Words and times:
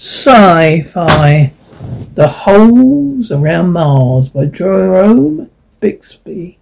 Sci-Fi 0.00 1.52
The 2.14 2.28
Holes 2.28 3.32
Around 3.32 3.72
Mars 3.72 4.28
by 4.28 4.44
Jerome 4.44 5.50
Bixby. 5.80 6.56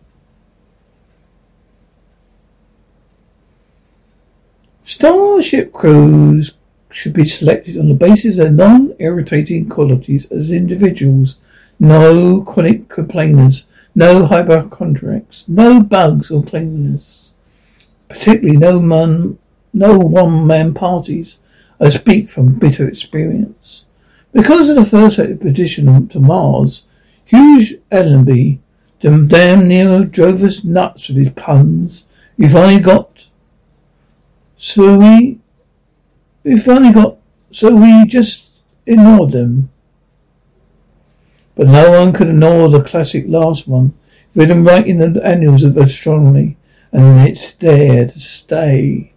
Starship 4.86 5.74
crews 5.74 6.54
should 6.90 7.12
be 7.12 7.26
selected 7.26 7.76
on 7.76 7.88
the 7.88 7.94
basis 7.94 8.38
of 8.38 8.54
non-irritating 8.54 9.68
qualities 9.68 10.24
as 10.32 10.50
individuals, 10.50 11.36
no 11.78 12.40
chronic 12.40 12.88
complainers, 12.88 13.66
no 13.94 14.24
hypochondriacs, 14.24 15.46
no 15.46 15.82
bugs 15.82 16.30
or 16.30 16.42
cleanliness, 16.42 17.34
particularly 18.08 18.56
no 18.56 18.80
man, 18.80 19.38
no 19.74 19.98
one-man 19.98 20.72
parties, 20.72 21.36
I 21.78 21.90
speak 21.90 22.28
from 22.30 22.58
bitter 22.58 22.88
experience. 22.88 23.84
Because 24.32 24.68
of 24.68 24.76
the 24.76 24.84
first 24.84 25.18
expedition 25.18 26.08
to 26.08 26.20
Mars, 26.20 26.84
Hugh 27.24 27.80
Allenby, 27.90 28.60
the 29.00 29.26
damn 29.28 29.68
near 29.68 30.04
drove 30.04 30.42
us 30.42 30.64
nuts 30.64 31.08
with 31.08 31.18
his 31.18 31.32
puns. 31.32 32.04
We 32.38 32.48
finally 32.48 32.80
got, 32.80 33.26
so 34.56 34.98
we, 34.98 35.38
we 36.44 36.58
finally 36.58 36.92
got, 36.92 37.18
so 37.50 37.74
we 37.74 38.06
just 38.06 38.48
ignored 38.86 39.32
them. 39.32 39.70
But 41.54 41.68
no 41.68 41.90
one 41.90 42.12
could 42.12 42.28
ignore 42.28 42.68
the 42.68 42.82
classic 42.82 43.24
last 43.26 43.66
one, 43.66 43.94
written 44.34 44.64
right 44.64 44.86
in 44.86 44.98
the 44.98 45.24
annals 45.24 45.62
of 45.62 45.76
astronomy, 45.76 46.56
and 46.92 47.26
it's 47.28 47.52
there 47.54 48.08
to 48.08 48.20
stay. 48.20 49.12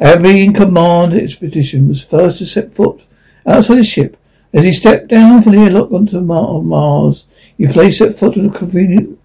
Every 0.00 0.42
in 0.42 0.54
command 0.54 1.12
expedition 1.12 1.88
was 1.88 2.02
first 2.02 2.38
to 2.38 2.46
set 2.46 2.72
foot 2.72 3.02
outside 3.46 3.76
the 3.76 3.84
ship. 3.84 4.16
As 4.52 4.64
he 4.64 4.72
stepped 4.72 5.08
down 5.08 5.42
from 5.42 5.52
the 5.52 6.08
the 6.10 6.20
Mar- 6.22 6.62
Mars, 6.62 7.26
he 7.56 7.66
placed 7.66 7.98
that 7.98 8.18
foot 8.18 8.38
on 8.38 8.46
a 8.46 8.50
convenient 8.50 9.18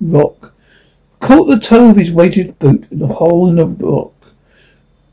rock, 0.00 0.54
caught 1.18 1.46
the 1.46 1.58
toe 1.58 1.90
of 1.90 1.96
his 1.96 2.12
weighted 2.12 2.58
boot 2.60 2.86
in 2.90 3.00
the 3.00 3.08
hole 3.08 3.48
in 3.48 3.56
the 3.56 3.66
rock, 3.66 4.14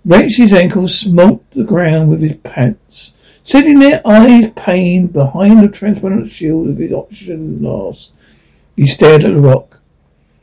wrenched 0.05 0.37
his 0.37 0.53
ankle, 0.53 0.87
smote 0.87 1.43
the 1.51 1.63
ground 1.63 2.11
with 2.11 2.21
his 2.21 2.37
pants. 2.43 3.13
Sitting 3.41 3.79
there, 3.79 4.01
eyes 4.05 4.51
pained 4.55 5.11
behind 5.11 5.61
the 5.61 5.67
transparent 5.67 6.29
shield 6.29 6.69
of 6.69 6.77
his 6.77 6.93
oxygen 6.93 7.61
mask, 7.61 8.11
he 8.75 8.87
stared 8.87 9.23
at 9.23 9.33
the 9.33 9.39
rock. 9.39 9.79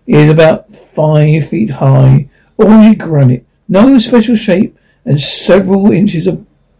It 0.06 0.16
is 0.16 0.32
about 0.32 0.74
five 0.74 1.48
feet 1.48 1.70
high, 1.70 2.28
only 2.58 2.94
granite, 2.96 3.46
no 3.70 3.96
special 3.98 4.36
shape, 4.36 4.76
and 5.06 5.20
several 5.20 5.90
inches 5.92 6.28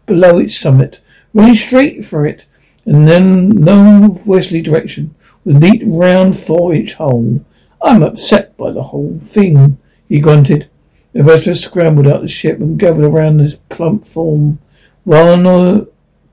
below 0.05 0.37
its 0.37 0.57
summit, 0.57 0.99
running 1.33 1.55
straight 1.55 2.05
for 2.05 2.27
it, 2.27 2.45
and 2.85 3.07
then 3.07 3.49
no 3.49 4.19
westerly 4.27 4.61
direction, 4.61 5.15
with 5.43 5.55
a 5.55 5.59
neat 5.59 5.81
round 5.85 6.37
four 6.37 6.73
inch 6.75 6.93
hole. 6.95 7.43
I'm 7.81 8.03
upset 8.03 8.55
by 8.57 8.71
the 8.71 8.83
whole 8.83 9.19
thing, 9.23 9.79
he 10.07 10.19
grunted. 10.19 10.69
The 11.13 11.23
rest 11.23 11.47
of 11.47 11.51
us 11.51 11.61
scrambled 11.61 12.07
out 12.07 12.21
the 12.21 12.27
ship 12.27 12.59
and 12.59 12.77
gathered 12.77 13.05
around 13.05 13.39
his 13.39 13.55
plump 13.69 14.05
form. 14.05 14.59
One 15.03 15.45
or 15.45 15.87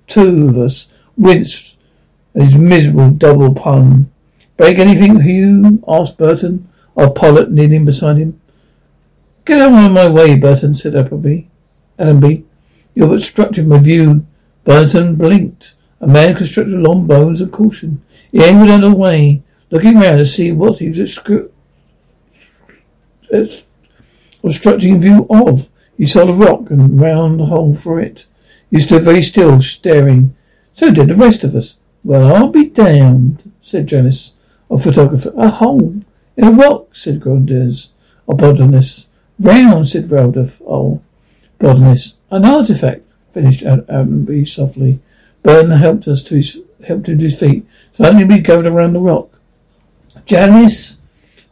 two 0.06 0.48
of 0.48 0.58
us 0.58 0.88
winced 1.16 1.76
at 2.34 2.42
his 2.42 2.56
miserable 2.56 3.10
double 3.10 3.54
pun. 3.54 4.10
Break 4.56 4.78
anything, 4.78 5.20
Hugh? 5.20 5.82
asked 5.86 6.18
Burton, 6.18 6.68
our 6.96 7.10
pilot 7.10 7.50
kneeling 7.50 7.84
beside 7.84 8.16
him. 8.16 8.37
Get 9.48 9.62
out 9.62 9.82
of 9.82 9.92
my 9.92 10.06
way, 10.06 10.36
Burton, 10.36 10.74
said 10.74 10.94
Appleby. 10.94 11.44
Allenby. 11.98 12.44
You're 12.94 13.14
obstructing 13.14 13.66
my 13.66 13.78
view. 13.78 14.26
Burton 14.64 15.16
blinked. 15.16 15.72
A 16.02 16.06
man 16.06 16.34
constructed 16.34 16.78
long 16.78 17.06
bones 17.06 17.40
of 17.40 17.50
caution. 17.50 18.02
He 18.30 18.44
angled 18.44 18.68
out 18.68 18.84
of 18.84 18.90
the 18.90 18.96
way, 18.98 19.42
looking 19.70 19.98
round 19.98 20.18
to 20.18 20.26
see 20.26 20.52
what 20.52 20.80
he 20.80 20.90
was 20.90 20.98
excru- 20.98 21.48
obstructing 24.44 25.00
view 25.00 25.26
of. 25.30 25.70
He 25.96 26.06
saw 26.06 26.26
the 26.26 26.34
rock 26.34 26.70
and 26.70 27.00
round 27.00 27.40
hole 27.40 27.74
for 27.74 27.98
it. 27.98 28.26
He 28.70 28.80
stood 28.80 29.04
very 29.04 29.22
still, 29.22 29.62
staring. 29.62 30.36
So 30.74 30.90
did 30.90 31.08
the 31.08 31.16
rest 31.16 31.42
of 31.42 31.54
us. 31.56 31.78
Well, 32.04 32.36
I'll 32.36 32.48
be 32.48 32.66
damned, 32.66 33.50
said 33.62 33.86
Janice, 33.86 34.34
a 34.70 34.76
photographer. 34.76 35.32
A 35.38 35.48
hole 35.48 36.02
in 36.36 36.44
a 36.44 36.50
rock, 36.50 36.94
said 36.94 37.20
Grunders, 37.20 37.88
a 38.28 38.34
botanist. 38.34 39.07
Round, 39.38 39.86
said 39.86 40.10
Ralph. 40.10 40.60
Oh, 40.66 41.00
botanist. 41.58 42.16
An 42.30 42.44
artifact, 42.44 43.02
finished 43.32 43.64
uh, 43.64 43.72
um, 43.72 43.84
Allenby 43.88 44.46
softly. 44.46 45.00
Burton 45.42 45.70
helped 45.72 46.08
us 46.08 46.22
to 46.24 46.36
his, 46.36 46.60
helped 46.86 47.08
him 47.08 47.18
to 47.18 47.24
his 47.24 47.38
feet. 47.38 47.64
Suddenly 47.92 48.24
we 48.24 48.38
gathered 48.40 48.66
around 48.66 48.92
the 48.92 49.00
rock. 49.00 49.30
Janice 50.26 50.98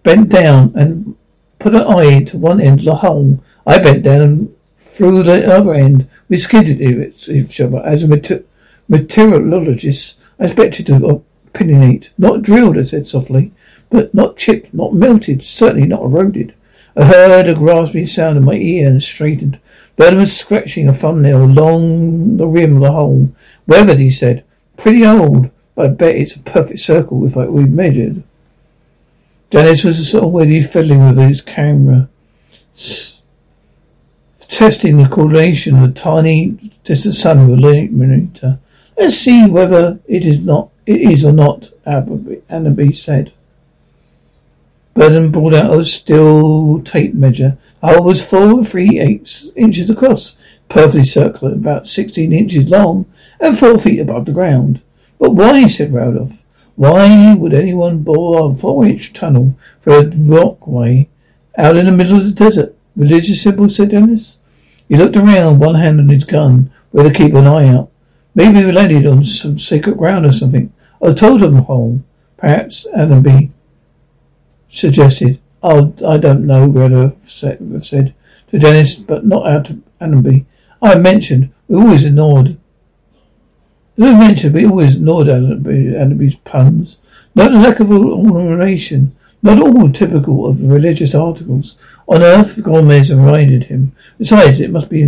bent 0.02 0.28
down 0.28 0.72
and 0.74 1.16
put 1.58 1.72
her 1.72 1.86
eye 1.88 2.22
to 2.24 2.38
one 2.38 2.60
end 2.60 2.80
of 2.80 2.84
the 2.84 2.94
hole. 2.96 3.42
I 3.66 3.78
bent 3.78 4.02
down 4.02 4.20
and 4.20 4.56
through 4.76 5.22
the 5.22 5.52
other 5.52 5.74
end. 5.74 6.08
We 6.28 6.38
skidded 6.38 6.80
each 6.80 7.60
other. 7.60 7.78
As 7.84 8.02
a 8.02 8.08
mater- 8.08 8.44
meteorologist, 8.88 10.18
I 10.38 10.46
expected 10.46 10.86
to 10.86 11.22
opinionate. 11.52 12.10
Not 12.18 12.42
drilled, 12.42 12.78
I 12.78 12.82
said 12.82 13.06
softly, 13.06 13.52
but 13.90 14.14
not 14.14 14.36
chipped, 14.36 14.74
not 14.74 14.92
melted, 14.94 15.42
certainly 15.42 15.86
not 15.86 16.02
eroded. 16.02 16.54
I 16.96 17.04
heard 17.04 17.46
a 17.46 17.54
grasping 17.54 18.06
sound 18.06 18.38
in 18.38 18.44
my 18.44 18.54
ear 18.54 18.88
and 18.88 19.02
straightened. 19.02 19.60
Burton 19.96 20.20
was 20.20 20.36
scratching 20.36 20.88
a 20.88 20.94
thumbnail 20.94 21.44
along 21.44 22.38
the 22.38 22.46
rim 22.46 22.76
of 22.76 22.82
the 22.82 22.92
hole. 22.92 23.34
Weathered, 23.66 23.98
he 23.98 24.10
said. 24.10 24.44
Pretty 24.76 25.04
old, 25.04 25.50
but 25.74 25.86
I 25.86 25.88
bet 25.88 26.16
it's 26.16 26.36
a 26.36 26.40
perfect 26.40 26.80
circle 26.80 27.24
if 27.26 27.36
I, 27.36 27.46
we 27.46 27.64
measured. 27.64 28.22
Dennis 29.50 29.84
was 29.84 30.14
already 30.14 30.62
fiddling 30.62 31.06
with 31.06 31.18
his 31.18 31.40
camera, 31.40 32.08
s- 32.74 33.20
testing 34.38 34.96
the 34.96 35.08
coordination 35.08 35.76
of 35.76 35.94
the 35.94 36.00
tiny 36.00 36.72
distant 36.84 37.14
sun 37.14 37.48
with 37.48 37.58
a 37.58 37.62
linear 37.62 38.58
Let's 38.98 39.16
see 39.16 39.46
whether 39.46 40.00
it 40.06 40.24
is 40.24 40.40
not 40.40 40.70
it 40.86 41.00
is 41.00 41.24
or 41.24 41.32
not, 41.32 41.70
Allenby 41.84 42.94
said. 42.94 43.32
Burton 44.96 45.30
brought 45.30 45.52
out 45.52 45.78
a 45.78 45.84
steel 45.84 46.80
tape 46.80 47.12
measure. 47.12 47.58
Hole 47.82 48.02
was 48.02 48.24
four 48.24 48.44
and 48.44 48.66
three 48.68 48.98
eighths 48.98 49.46
inches 49.54 49.90
across, 49.90 50.36
perfectly 50.70 51.04
circular, 51.04 51.52
about 51.52 51.86
sixteen 51.86 52.32
inches 52.32 52.70
long, 52.70 53.04
and 53.38 53.58
four 53.58 53.76
feet 53.76 54.00
above 54.00 54.24
the 54.24 54.32
ground. 54.32 54.80
But 55.18 55.34
why, 55.34 55.66
said 55.66 55.92
Rodolph, 55.92 56.42
why 56.76 57.34
would 57.34 57.52
anyone 57.52 58.04
bore 58.04 58.50
a 58.50 58.56
four-inch 58.56 59.12
tunnel 59.12 59.54
for 59.80 59.98
a 59.98 60.06
rockway 60.08 61.08
out 61.58 61.76
in 61.76 61.84
the 61.84 61.92
middle 61.92 62.16
of 62.16 62.24
the 62.24 62.32
desert? 62.32 62.74
Religious 62.96 63.42
symbol, 63.42 63.68
said 63.68 63.90
Dennis. 63.90 64.38
He 64.88 64.96
looked 64.96 65.16
around, 65.16 65.58
one 65.58 65.74
hand 65.74 66.00
on 66.00 66.08
his 66.08 66.24
gun, 66.24 66.70
where 66.90 67.04
to 67.04 67.12
keep 67.12 67.34
an 67.34 67.46
eye 67.46 67.68
out. 67.68 67.90
Maybe 68.34 68.64
we 68.64 68.72
landed 68.72 69.06
on 69.06 69.24
some 69.24 69.58
sacred 69.58 69.98
ground 69.98 70.24
or 70.24 70.32
something. 70.32 70.72
A 71.02 71.12
totem 71.14 71.56
hole, 71.56 72.02
perhaps, 72.38 72.86
Allenby 72.94 73.52
suggested. 74.68 75.40
Oh, 75.62 75.94
I 76.06 76.16
don't 76.18 76.46
know, 76.46 76.70
Greta 76.70 77.14
said, 77.24 77.84
said 77.84 78.14
to 78.50 78.58
Dennis, 78.58 78.94
but 78.94 79.24
not 79.24 79.46
out 79.46 79.66
to 79.66 79.82
Allenby. 80.00 80.46
I 80.80 80.96
mentioned 80.96 81.52
we 81.68 81.76
always 81.76 82.04
ignored. 82.04 82.58
I 83.98 84.12
mentioned, 84.12 84.54
we 84.54 84.66
always 84.66 84.96
ignored 84.96 85.28
Allenby's 85.28 86.36
puns. 86.36 86.98
Not 87.34 87.52
a 87.52 87.58
lack 87.58 87.80
of 87.80 87.90
ornamentation, 87.90 89.16
not 89.42 89.60
all 89.60 89.90
typical 89.90 90.46
of 90.46 90.62
religious 90.62 91.14
articles. 91.14 91.76
On 92.06 92.22
earth, 92.22 92.62
Gomez 92.62 93.10
reminded 93.10 93.64
him. 93.64 93.92
Besides, 94.18 94.60
it 94.60 94.70
must 94.70 94.90
be 94.90 95.00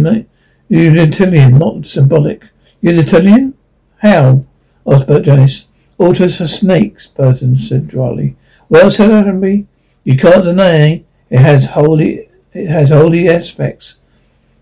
Unitarian, 0.69 1.59
not 1.59 1.87
symbolic. 1.87 2.49
Unitarian? 2.81 3.55
How? 3.99 4.45
asked 4.87 5.07
Bert 5.07 5.25
Dennis. 5.25 5.67
Altars 5.99 6.39
for 6.39 6.47
snakes, 6.47 7.09
Burton 7.09 7.57
said 7.57 7.89
dryly. 7.89 8.37
Well, 8.69 8.91
said 8.91 9.11
Allenby, 9.11 9.67
you 10.05 10.17
can't 10.17 10.45
deny 10.45 11.05
it 11.31 11.39
has 11.41 11.69
holy 11.69 12.29
it 12.53 12.69
has 12.69 12.91
holy 12.91 13.29
aspects. 13.29 13.97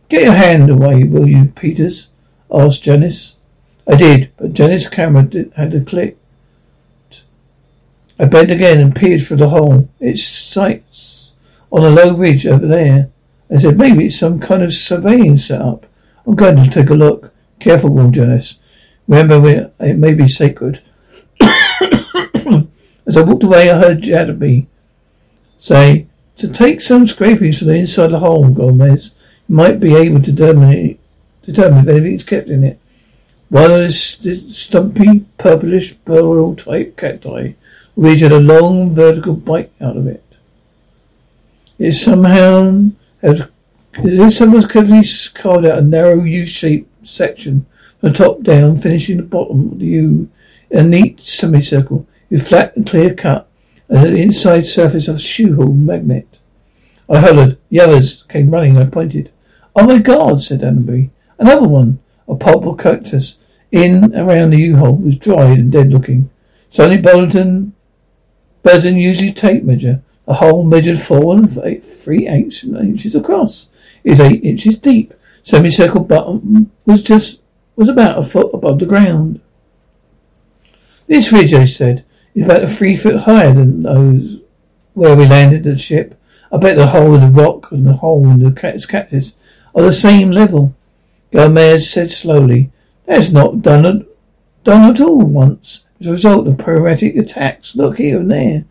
Get 0.08 0.24
your 0.24 0.34
hand 0.34 0.70
away, 0.70 1.04
will 1.04 1.26
you, 1.26 1.46
Peters? 1.46 2.10
asked 2.52 2.84
Janice. 2.84 3.36
I 3.88 3.96
did, 3.96 4.30
but 4.36 4.52
Janice's 4.52 4.88
camera 4.88 5.22
did, 5.24 5.52
had 5.56 5.74
a 5.74 5.80
click. 5.80 6.16
I 8.18 8.24
bent 8.24 8.50
again 8.50 8.80
and 8.80 8.94
peered 8.94 9.22
through 9.22 9.38
the 9.38 9.48
hole. 9.50 9.88
It 10.00 10.18
sights 10.18 11.32
on 11.70 11.84
a 11.84 11.90
low 11.90 12.16
ridge 12.16 12.46
over 12.46 12.66
there. 12.66 13.10
I 13.50 13.58
said, 13.58 13.78
maybe 13.78 14.06
it's 14.06 14.18
some 14.18 14.40
kind 14.40 14.62
of 14.62 14.72
surveying 14.72 15.38
setup. 15.38 15.86
I'm 16.26 16.34
going 16.34 16.62
to 16.62 16.70
take 16.70 16.90
a 16.90 16.94
look. 16.94 17.32
Careful, 17.60 17.90
warned 17.90 18.14
Janice. 18.14 18.58
Remember, 19.06 19.70
it 19.78 19.98
may 19.98 20.14
be 20.14 20.28
sacred. 20.28 20.82
As 23.06 23.16
I 23.16 23.22
walked 23.22 23.44
away, 23.44 23.70
I 23.70 23.78
heard 23.78 24.02
Jadaby 24.02 24.66
say, 25.58 26.06
to 26.36 26.48
take 26.48 26.82
some 26.82 27.06
scrapings 27.06 27.58
from 27.58 27.68
the 27.68 27.74
inside 27.74 28.06
of 28.06 28.10
the 28.12 28.18
hole, 28.18 28.48
Gomez. 28.50 29.14
You 29.48 29.56
might 29.56 29.80
be 29.80 29.94
able 29.94 30.20
to 30.22 30.32
determine, 30.32 30.98
determine 31.42 31.84
if 31.84 31.88
anything's 31.88 32.24
kept 32.24 32.48
in 32.48 32.64
it. 32.64 32.80
One 33.48 33.70
of 33.70 33.78
the 33.80 34.50
stumpy, 34.50 35.20
purplish, 35.38 35.94
burrow 35.94 36.54
type 36.54 36.96
cacti, 36.96 37.52
which 37.94 38.20
had 38.20 38.32
a 38.32 38.40
long 38.40 38.94
vertical 38.94 39.34
bite 39.34 39.70
out 39.80 39.96
of 39.96 40.06
it. 40.08 40.24
It 41.78 41.92
somehow 41.92 42.90
has, 43.22 43.44
if 43.94 44.32
someone's 44.34 44.66
carefully 44.66 45.06
carved 45.32 45.66
out 45.66 45.78
a 45.78 45.82
narrow 45.82 46.24
U-shaped 46.24 47.06
section 47.06 47.66
from 48.00 48.10
the 48.10 48.18
top 48.18 48.42
down, 48.42 48.76
finishing 48.76 49.18
the 49.18 49.22
bottom 49.22 49.72
of 49.72 49.78
the 49.78 49.86
U 49.86 50.28
in 50.70 50.78
a 50.78 50.82
neat 50.82 51.20
semicircle, 51.20 52.06
with 52.30 52.48
flat 52.48 52.76
and 52.76 52.86
clear 52.86 53.14
cut, 53.14 53.48
and 53.88 54.04
the 54.04 54.16
inside 54.16 54.66
surface 54.66 55.08
of 55.08 55.16
a 55.16 55.20
shoe 55.20 55.72
magnet. 55.72 56.38
I 57.08 57.20
hollered. 57.20 57.58
The 57.70 57.80
others 57.80 58.24
came 58.24 58.50
running. 58.50 58.76
I 58.76 58.84
pointed. 58.86 59.30
Oh 59.74 59.86
my 59.86 59.98
God, 59.98 60.42
said 60.42 60.60
Annenby. 60.60 61.10
Another 61.38 61.68
one. 61.68 62.00
A 62.28 62.34
pulp 62.34 62.66
of 62.66 62.78
cactus 62.78 63.38
in 63.70 64.14
around 64.16 64.50
the 64.50 64.58
U-hole 64.58 64.96
was 64.96 65.16
dried 65.16 65.58
and 65.58 65.70
dead 65.70 65.90
looking. 65.90 66.30
Suddenly 66.70 67.00
Bolton, 67.00 67.74
Burton 68.62 68.96
used 68.96 69.20
his 69.20 69.34
tape 69.34 69.62
measure. 69.62 70.02
The 70.26 70.34
hole 70.34 70.64
measured 70.64 70.98
four 70.98 71.36
and 71.36 71.48
eight, 71.62 71.84
three 71.84 72.26
eighths 72.26 72.64
inches 72.64 73.14
across. 73.14 73.68
It 74.02 74.10
was 74.10 74.20
eight 74.20 74.42
inches 74.42 74.78
deep. 74.78 75.12
Semicircle 75.44 76.04
bottom 76.04 76.72
was 76.84 77.04
just 77.04 77.40
was 77.76 77.88
about 77.88 78.18
a 78.18 78.22
foot 78.24 78.50
above 78.52 78.80
the 78.80 78.86
ground. 78.86 79.40
This 81.06 81.30
ridge, 81.30 81.54
I 81.54 81.66
said, 81.66 82.04
is 82.36 82.44
about 82.44 82.68
three 82.68 82.94
foot 82.94 83.20
higher 83.22 83.52
than 83.52 83.82
those 83.82 84.40
where 84.92 85.16
we 85.16 85.26
landed 85.26 85.64
the 85.64 85.78
ship. 85.78 86.20
I 86.52 86.58
bet 86.58 86.76
the 86.76 86.88
hole 86.88 87.14
in 87.14 87.20
the 87.20 87.42
rock 87.42 87.72
and 87.72 87.86
the 87.86 87.94
hole 87.94 88.28
in 88.28 88.40
the 88.40 88.52
cactus 88.52 89.34
are 89.74 89.82
the 89.82 89.92
same 89.92 90.30
level. 90.30 90.76
Gomez 91.32 91.90
said 91.90 92.12
slowly, 92.12 92.70
That's 93.06 93.30
not 93.30 93.62
done 93.62 93.84
at, 93.84 94.06
done 94.64 94.94
at 94.94 95.00
all 95.00 95.22
once. 95.22 95.84
As 95.98 96.06
a 96.06 96.12
result 96.12 96.46
of 96.46 96.58
periodic 96.58 97.16
attacks. 97.16 97.74
Look 97.74 97.96
here 97.96 98.20
and 98.20 98.30
there. 98.30 98.64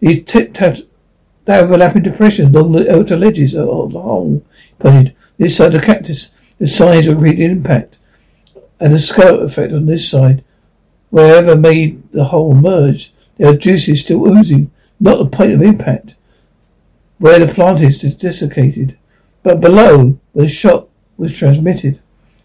These 0.00 0.24
tip 0.24 0.54
the 0.54 0.84
overlapping 1.48 2.02
depressions 2.02 2.54
along 2.54 2.72
the 2.72 2.94
outer 2.94 3.16
ledges 3.16 3.54
of 3.54 3.92
the 3.92 4.00
hole. 4.00 4.44
He 4.66 4.74
pointed. 4.78 5.14
This 5.38 5.56
side 5.56 5.74
of 5.74 5.80
the 5.80 5.86
cactus, 5.86 6.30
the 6.58 6.66
signs 6.66 7.06
of 7.06 7.20
repeated 7.20 7.50
impact. 7.50 7.96
And 8.80 8.94
the 8.94 8.98
scale 8.98 9.40
effect 9.40 9.72
on 9.72 9.86
this 9.86 10.08
side. 10.08 10.44
Wherever 11.10 11.56
made 11.56 12.10
the 12.12 12.24
hole 12.24 12.54
merge, 12.54 13.12
there 13.36 13.50
are 13.50 13.56
juices 13.56 14.02
still 14.02 14.26
oozing, 14.28 14.70
not 15.00 15.18
the 15.18 15.36
point 15.36 15.52
of 15.52 15.62
impact. 15.62 16.16
Where 17.18 17.38
the 17.38 17.52
plant 17.52 17.80
is 17.80 17.98
desiccated. 17.98 18.98
But 19.42 19.60
below, 19.60 20.18
where 20.32 20.46
the 20.46 20.50
shot 20.50 20.88
was 21.16 21.36
transmitted. 21.36 22.00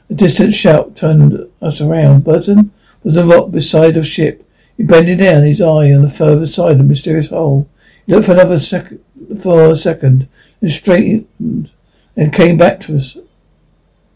A 0.09 0.13
distant 0.13 0.53
shout 0.53 0.95
turned 0.95 1.49
us 1.61 1.81
around. 1.81 2.23
Burton 2.23 2.71
was 3.03 3.15
the 3.15 3.25
rock 3.25 3.51
beside 3.51 3.95
the 3.95 4.03
ship. 4.03 4.47
He 4.77 4.83
bending 4.83 5.17
down 5.17 5.43
his 5.43 5.61
eye 5.61 5.91
on 5.91 6.01
the 6.01 6.09
further 6.09 6.45
side 6.45 6.73
of 6.73 6.77
the 6.79 6.83
mysterious 6.83 7.29
hole. 7.29 7.69
He 8.05 8.13
looked 8.13 8.25
for 8.25 8.33
another 8.33 8.59
second, 8.59 9.03
for 9.41 9.69
a 9.69 9.75
second, 9.75 10.27
and 10.61 10.71
straightened, 10.71 11.71
and 12.15 12.33
came 12.33 12.57
back 12.57 12.79
to 12.81 12.95
us 12.95 13.17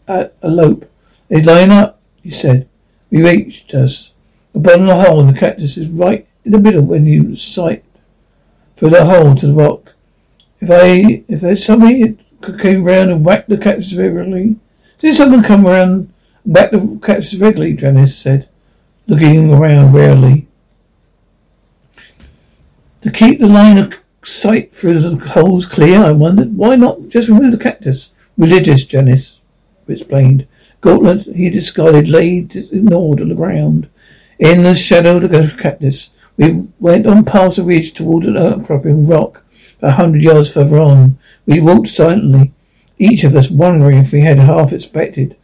at 0.06 0.34
a 0.42 0.48
lope. 0.48 0.90
They 1.28 1.42
line 1.42 1.70
up, 1.70 2.00
he 2.22 2.30
said. 2.30 2.68
We 3.10 3.22
reached 3.22 3.74
us. 3.74 4.12
Of 4.58 4.64
the 4.64 5.04
hole 5.06 5.20
in 5.20 5.28
the 5.28 5.38
cactus 5.38 5.76
is 5.76 5.88
right 5.88 6.26
in 6.44 6.50
the 6.50 6.58
middle 6.58 6.82
when 6.82 7.06
you 7.06 7.36
sight 7.36 7.84
through 8.76 8.90
the 8.90 9.04
hole 9.04 9.36
to 9.36 9.46
the 9.46 9.52
rock. 9.52 9.94
If 10.60 10.68
I, 10.68 11.22
if 11.28 11.40
there's 11.42 11.64
somebody 11.64 12.18
could 12.40 12.58
come 12.58 12.82
round 12.82 13.12
and 13.12 13.24
whack 13.24 13.46
the 13.46 13.56
cactus 13.56 13.94
regularly, 13.94 14.56
did 14.98 15.14
someone 15.14 15.44
come 15.44 15.64
round 15.64 15.90
and 15.92 16.12
whack 16.44 16.72
the 16.72 16.98
cactus 17.00 17.36
regularly? 17.36 17.74
Janice 17.74 18.18
said, 18.18 18.48
looking 19.06 19.54
around 19.54 19.92
warily. 19.92 20.48
To 23.02 23.12
keep 23.12 23.38
the 23.38 23.46
line 23.46 23.78
of 23.78 23.94
sight 24.24 24.74
through 24.74 24.98
the 24.98 25.24
holes 25.24 25.66
clear, 25.66 26.02
I 26.02 26.10
wondered, 26.10 26.56
why 26.56 26.74
not 26.74 27.08
just 27.08 27.28
remove 27.28 27.52
the 27.52 27.58
cactus? 27.58 28.10
Religious, 28.36 28.84
Janice 28.84 29.38
explained. 29.86 30.48
Gauntlet 30.80 31.26
he 31.36 31.48
discarded 31.48 32.08
lay 32.08 32.38
ignored 32.38 33.20
on 33.20 33.28
the 33.28 33.36
ground. 33.36 33.88
In 34.38 34.62
the 34.62 34.74
shadow 34.74 35.16
of 35.16 35.30
the 35.30 35.54
cactus, 35.60 36.10
we 36.36 36.68
went 36.78 37.06
on 37.06 37.24
past 37.24 37.56
the 37.56 37.64
ridge 37.64 37.92
toward 37.92 38.24
an 38.24 38.36
outcropping 38.36 39.06
rock. 39.06 39.44
A 39.82 39.92
hundred 39.92 40.22
yards 40.22 40.50
further 40.50 40.80
on, 40.80 41.18
we 41.46 41.60
walked 41.60 41.88
silently, 41.88 42.52
each 42.98 43.24
of 43.24 43.34
us 43.34 43.50
wondering 43.50 43.98
if 43.98 44.12
we 44.12 44.20
had 44.22 44.38
half 44.38 44.72
expected, 44.72 45.36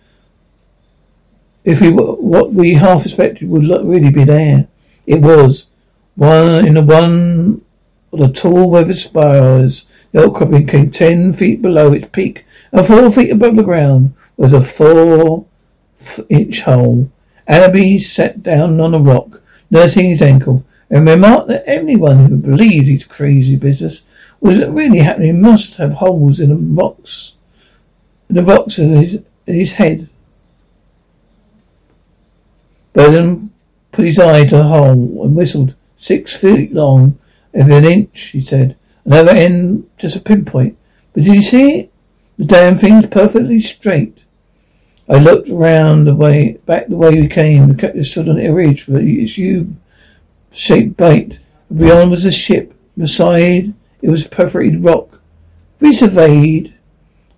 if 1.64 1.80
we 1.80 1.90
what 1.90 2.52
we 2.52 2.74
half 2.74 3.06
expected 3.06 3.48
would 3.48 3.68
really 3.84 4.10
be 4.10 4.24
there. 4.24 4.68
It 5.06 5.22
was 5.22 5.68
one 6.14 6.66
in 6.66 6.74
the 6.74 6.82
one 6.82 7.62
of 8.12 8.18
the 8.18 8.28
tall 8.28 8.70
weathered 8.70 8.98
spires. 8.98 9.86
The 10.12 10.24
outcropping 10.24 10.66
came 10.66 10.90
ten 10.90 11.32
feet 11.32 11.62
below 11.62 11.92
its 11.92 12.08
peak, 12.12 12.44
and 12.70 12.86
four 12.86 13.10
feet 13.12 13.30
above 13.30 13.56
the 13.56 13.62
ground 13.62 14.14
was 14.36 14.52
a 14.52 14.60
four-inch 14.60 15.46
hole. 16.60 17.10
Annenby 17.48 18.02
sat 18.02 18.42
down 18.42 18.80
on 18.80 18.94
a 18.94 18.98
rock, 18.98 19.40
nursing 19.70 20.06
his 20.06 20.22
ankle, 20.22 20.64
and 20.90 21.06
remarked 21.06 21.48
that 21.48 21.68
anyone 21.68 22.26
who 22.26 22.36
believed 22.36 22.86
his 22.86 23.04
crazy 23.04 23.56
business 23.56 24.02
was 24.40 24.64
really 24.66 24.98
happening 24.98 25.40
must 25.40 25.76
have 25.76 25.94
holes 25.94 26.40
in 26.40 26.50
the 26.50 26.82
rocks, 26.82 27.34
in 28.28 28.36
the 28.36 28.42
rocks 28.42 28.78
in 28.78 28.94
his, 28.96 29.14
in 29.46 29.54
his 29.54 29.72
head. 29.72 30.08
Burton 32.92 33.52
put 33.92 34.04
his 34.04 34.18
eye 34.18 34.44
to 34.44 34.56
the 34.56 34.64
hole 34.64 35.24
and 35.24 35.36
whistled. 35.36 35.74
Six 35.96 36.36
feet 36.36 36.72
long, 36.72 37.18
of 37.54 37.70
an 37.70 37.84
inch, 37.84 38.20
he 38.32 38.40
said. 38.40 38.76
Another 39.04 39.32
end, 39.32 39.88
just 39.96 40.16
a 40.16 40.20
pinpoint. 40.20 40.76
But 41.12 41.24
did 41.24 41.34
you 41.34 41.42
see 41.42 41.72
it? 41.78 41.92
The 42.36 42.44
damn 42.44 42.76
thing's 42.76 43.06
perfectly 43.06 43.60
straight. 43.60 44.18
I 45.08 45.18
looked 45.18 45.48
round 45.48 46.06
the 46.06 46.14
way, 46.14 46.58
back 46.64 46.88
the 46.88 46.96
way 46.96 47.20
we 47.20 47.28
came. 47.28 47.68
The 47.68 47.74
cactus 47.74 48.10
stood 48.10 48.28
on 48.28 48.38
a 48.38 48.50
ridge 48.50 48.86
with 48.86 49.02
its 49.02 49.36
U-shaped 49.36 50.96
bait. 50.96 51.38
Beyond 51.74 52.10
was 52.10 52.24
a 52.24 52.32
ship. 52.32 52.74
Beside, 52.96 53.74
it 54.00 54.08
was 54.08 54.26
perforated 54.26 54.84
rock. 54.84 55.20
We 55.80 55.92
surveyed. 55.92 56.74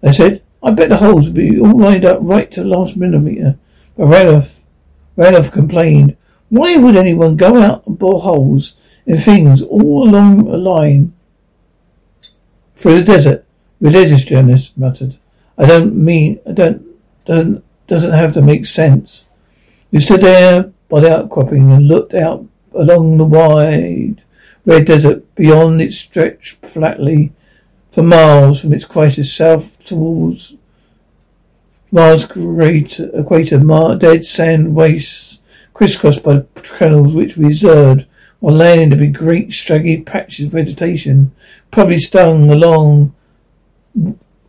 I 0.02 0.10
said, 0.12 0.42
I 0.62 0.70
bet 0.70 0.90
the 0.90 0.98
holes 0.98 1.26
would 1.26 1.34
be 1.34 1.58
all 1.58 1.78
lined 1.78 2.04
up 2.04 2.18
right 2.20 2.50
to 2.52 2.62
the 2.62 2.68
last 2.68 2.96
millimeter. 2.96 3.58
But 3.96 4.06
Randolph, 4.06 4.60
Randolph 5.16 5.50
complained. 5.50 6.16
Why 6.48 6.76
would 6.76 6.94
anyone 6.94 7.36
go 7.36 7.60
out 7.60 7.86
and 7.86 7.98
bore 7.98 8.20
holes 8.20 8.74
in 9.06 9.16
things 9.16 9.62
all 9.62 10.08
along 10.08 10.46
a 10.48 10.56
line 10.56 11.14
through 12.76 12.98
the 12.98 13.04
desert? 13.04 13.44
Religious 13.80 14.24
journalist 14.24 14.78
muttered. 14.78 15.18
I 15.58 15.66
don't 15.66 15.96
mean, 15.96 16.38
I 16.46 16.52
don't 16.52 16.85
doesn't, 17.26 17.64
doesn't 17.86 18.12
have 18.12 18.34
to 18.34 18.42
make 18.42 18.66
sense. 18.66 19.24
We 19.90 20.00
stood 20.00 20.22
there 20.22 20.72
by 20.88 21.00
the 21.00 21.18
outcropping 21.18 21.72
and 21.72 21.88
looked 21.88 22.14
out 22.14 22.46
along 22.74 23.18
the 23.18 23.24
wide 23.24 24.22
red 24.64 24.86
desert 24.86 25.34
beyond 25.34 25.80
it 25.80 25.92
stretched 25.92 26.56
flatly 26.66 27.32
for 27.90 28.02
miles 28.02 28.60
from 28.60 28.72
its 28.72 28.84
crisis 28.84 29.32
south 29.32 29.82
towards 29.84 30.54
Mars 31.92 32.24
equator, 32.24 33.10
equator 33.14 33.96
dead 33.96 34.26
sand 34.26 34.74
wastes 34.74 35.38
crisscrossed 35.72 36.22
by 36.22 36.42
canals 36.62 37.14
which 37.14 37.36
we 37.36 37.46
observed 37.46 38.06
while 38.40 38.54
landing 38.54 38.90
to 38.90 38.96
be 38.96 39.06
great 39.06 39.52
straggy 39.52 40.02
patches 40.02 40.46
of 40.46 40.52
vegetation, 40.52 41.32
probably 41.70 41.98
stung 41.98 42.50
along 42.50 43.14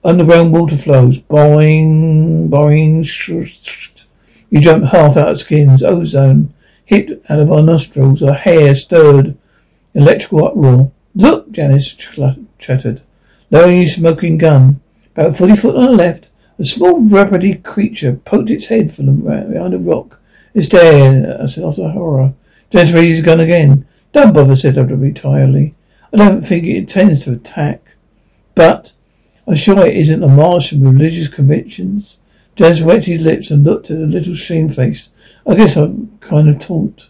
Underground 0.08 0.54
water 0.54 0.78
flows. 0.78 1.20
Boing, 1.20 2.48
boing, 2.50 3.04
You 4.50 4.62
jump 4.62 4.86
half 4.86 5.18
out 5.18 5.32
of 5.32 5.40
skins. 5.40 5.84
Ozone 5.84 6.54
hit 6.86 7.22
out 7.28 7.40
of 7.40 7.52
our 7.52 7.62
nostrils. 7.62 8.24
Our 8.24 8.34
hair 8.34 8.74
stirred. 8.74 9.38
Electrical 9.94 10.48
uproar. 10.48 10.92
Look, 11.14 11.52
Janice 11.52 11.94
chattered, 12.58 13.02
lowering 13.52 13.82
his 13.82 13.96
smoking 13.96 14.38
gun. 14.38 14.80
About 15.16 15.36
forty 15.36 15.56
foot 15.58 15.76
on 15.76 15.86
the 15.88 15.92
left, 15.92 16.30
a 16.58 16.64
small 16.64 17.02
rapidly 17.02 17.56
creature 17.56 18.14
poked 18.14 18.50
its 18.50 18.68
head 18.68 18.94
from 18.94 19.22
behind 19.24 19.74
a 19.74 19.80
rock. 19.80 20.22
It's 20.54 20.70
there, 20.70 21.42
I 21.42 21.48
said 21.48 21.66
after 21.66 21.90
horror. 21.90 22.34
Janice 22.70 22.94
raised 22.94 23.18
his 23.18 23.26
gun 23.26 23.42
again. 23.42 23.86
Don't 24.14 24.34
bother, 24.34 24.56
said 24.56 24.78
Upperby 24.78 25.16
tiredly. 25.16 25.76
I 26.14 26.18
don't 26.18 26.44
think 26.44 26.64
it 26.64 26.78
intends 26.78 27.26
to 27.26 27.34
attack. 27.34 27.82
But 28.56 28.94
I'm 29.48 29.56
sure 29.56 29.86
it 29.86 29.96
isn't 29.96 30.24
a 30.24 30.28
Martian 30.28 30.82
with 30.82 30.94
religious 30.94 31.28
convictions. 31.28 32.18
Janice 32.56 32.82
wet 32.82 33.06
his 33.06 33.22
lips 33.22 33.50
and 33.50 33.64
looked 33.64 33.90
at 33.90 34.00
the 34.00 34.06
little 34.06 34.34
shamefaced. 34.34 35.12
I 35.46 35.56
guess 35.56 35.78
I'm 35.78 36.18
kind 36.20 36.50
of 36.50 36.60
taught. 36.60 37.10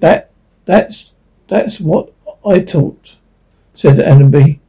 That, 0.00 0.30
that's, 0.66 1.12
that's 1.48 1.80
what 1.80 2.12
I 2.44 2.60
taught, 2.60 3.16
said 3.74 3.96
Annenby. 3.96 4.60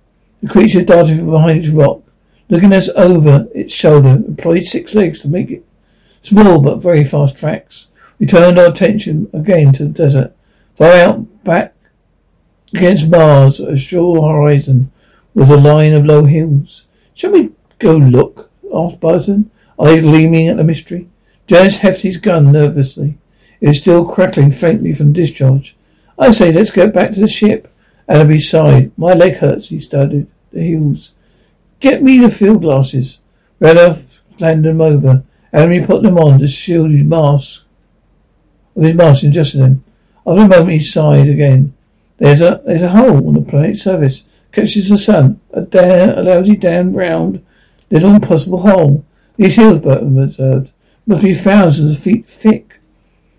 The 0.42 0.50
creature 0.50 0.84
darted 0.84 1.18
from 1.18 1.30
behind 1.30 1.60
its 1.60 1.70
rock, 1.70 2.02
looking 2.50 2.74
us 2.74 2.90
over 2.96 3.48
its 3.54 3.74
shoulder, 3.74 4.10
employed 4.10 4.64
six 4.64 4.96
legs 4.96 5.20
to 5.22 5.28
make 5.28 5.52
it 5.52 5.64
Small 6.28 6.60
but 6.60 6.82
very 6.82 7.06
fast 7.06 7.38
tracks. 7.38 7.88
We 8.20 8.26
turned 8.26 8.60
our 8.60 8.70
attention 8.70 9.30
again 9.32 9.72
to 9.74 9.86
the 9.86 9.90
desert. 9.90 10.36
Far 10.76 10.92
out 10.92 11.44
back 11.46 11.74
against 12.74 13.08
Mars, 13.08 13.62
a 13.62 13.78
sure 13.78 14.28
horizon, 14.28 14.92
was 15.40 15.50
a 15.50 15.58
line 15.58 15.94
of 15.94 16.06
low 16.06 16.26
hills. 16.26 16.86
Shall 17.14 17.32
we 17.32 17.52
go 17.80 17.96
look? 17.96 18.50
asked 18.74 19.00
Burton, 19.00 19.52
eye 19.80 20.00
gleaming 20.00 20.48
at 20.48 20.58
the 20.58 20.64
mystery. 20.64 21.08
Janice 21.48 21.78
hefted 21.78 22.04
his 22.04 22.18
gun 22.18 22.52
nervously. 22.52 23.18
It 23.62 23.68
was 23.70 23.78
still 23.80 24.06
crackling 24.06 24.52
faintly 24.52 24.94
from 24.94 25.14
discharge. 25.14 25.76
I 26.20 26.32
say, 26.32 26.52
let's 26.52 26.72
get 26.72 26.94
back 26.94 27.14
to 27.14 27.20
the 27.20 27.28
ship. 27.28 27.74
Allenby 28.10 28.42
sighed. 28.42 28.92
My 28.98 29.14
leg 29.14 29.38
hurts, 29.38 29.70
he 29.70 29.80
studied 29.80 30.28
the 30.52 30.62
heels. 30.62 31.12
Get 31.80 32.02
me 32.02 32.20
the 32.20 32.30
field 32.30 32.62
glasses. 32.62 33.20
Randolph 33.60 34.24
handed 34.40 34.70
them 34.70 34.82
over. 34.82 35.24
Allenby 35.54 35.86
put 35.86 36.04
them 36.04 36.18
on 36.18 36.40
to 36.40 36.48
shield 36.48 36.92
his 36.92 37.04
mask. 37.04 37.64
With 38.74 38.88
his 38.88 38.96
mask 38.96 39.24
adjusted 39.24 39.60
them. 39.60 39.84
After 40.26 40.42
a 40.42 40.48
moment 40.48 40.72
he 40.72 40.84
sighed 40.84 41.30
again. 41.30 41.74
There's 42.18 42.42
a 42.42 42.62
there's 42.66 42.82
a 42.82 42.90
hole 42.90 43.28
on 43.28 43.36
the 43.36 43.42
planet's 43.42 43.84
surface. 43.84 44.24
Catches 44.52 44.90
the 44.90 44.98
sun. 44.98 45.40
A 45.52 45.62
damn 45.62 46.18
a 46.18 46.22
lousy 46.22 46.56
damn 46.56 46.94
round 46.94 47.44
little 47.90 48.16
impossible 48.16 48.62
hole. 48.62 49.06
These 49.38 49.56
hills, 49.56 49.82
Burton 49.82 50.22
observed, 50.22 50.72
must 51.06 51.24
be 51.24 51.34
thousands 51.34 51.96
of 51.96 52.04
feet 52.04 52.28
thick. 52.28 52.80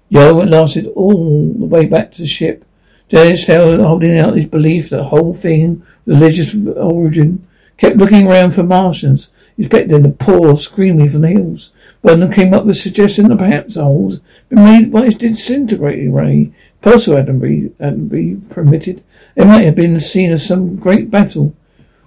Yellow 0.08 0.44
lasted 0.44 0.86
all 0.94 1.52
the 1.52 1.66
way 1.66 1.86
back 1.86 2.12
to 2.12 2.22
the 2.22 2.26
ship. 2.26 2.64
Dennis 3.08 3.46
held 3.46 3.80
holding 3.80 4.18
out 4.18 4.36
his 4.36 4.46
belief 4.46 4.90
that 4.90 4.96
the 4.96 5.04
whole 5.04 5.34
thing 5.34 5.82
religious 6.06 6.54
origin. 6.76 7.46
Kept 7.76 7.96
looking 7.96 8.26
around 8.26 8.52
for 8.52 8.62
Martians, 8.62 9.30
expecting 9.56 10.02
to 10.02 10.10
pour 10.10 10.56
screaming 10.56 11.08
from 11.08 11.20
the 11.20 11.28
hills. 11.28 11.70
Burnham 12.02 12.32
came 12.32 12.54
up 12.54 12.64
with 12.64 12.76
a 12.76 12.78
suggestion 12.78 13.28
that 13.28 13.38
perhaps 13.38 13.74
the 13.74 13.82
holes 13.82 14.20
been 14.48 14.64
made 14.64 14.92
by 14.92 15.06
a 15.06 15.10
disintegrating 15.10 16.12
ray. 16.12 16.52
Pulsar 16.82 17.16
hadn't 17.16 17.40
been, 17.40 17.74
hadn't 17.80 18.08
been 18.08 18.42
permitted. 18.42 19.02
It 19.34 19.46
might 19.46 19.64
have 19.64 19.74
been 19.74 20.00
scene 20.00 20.32
of 20.32 20.40
some 20.40 20.76
great 20.76 21.10
battle. 21.10 21.54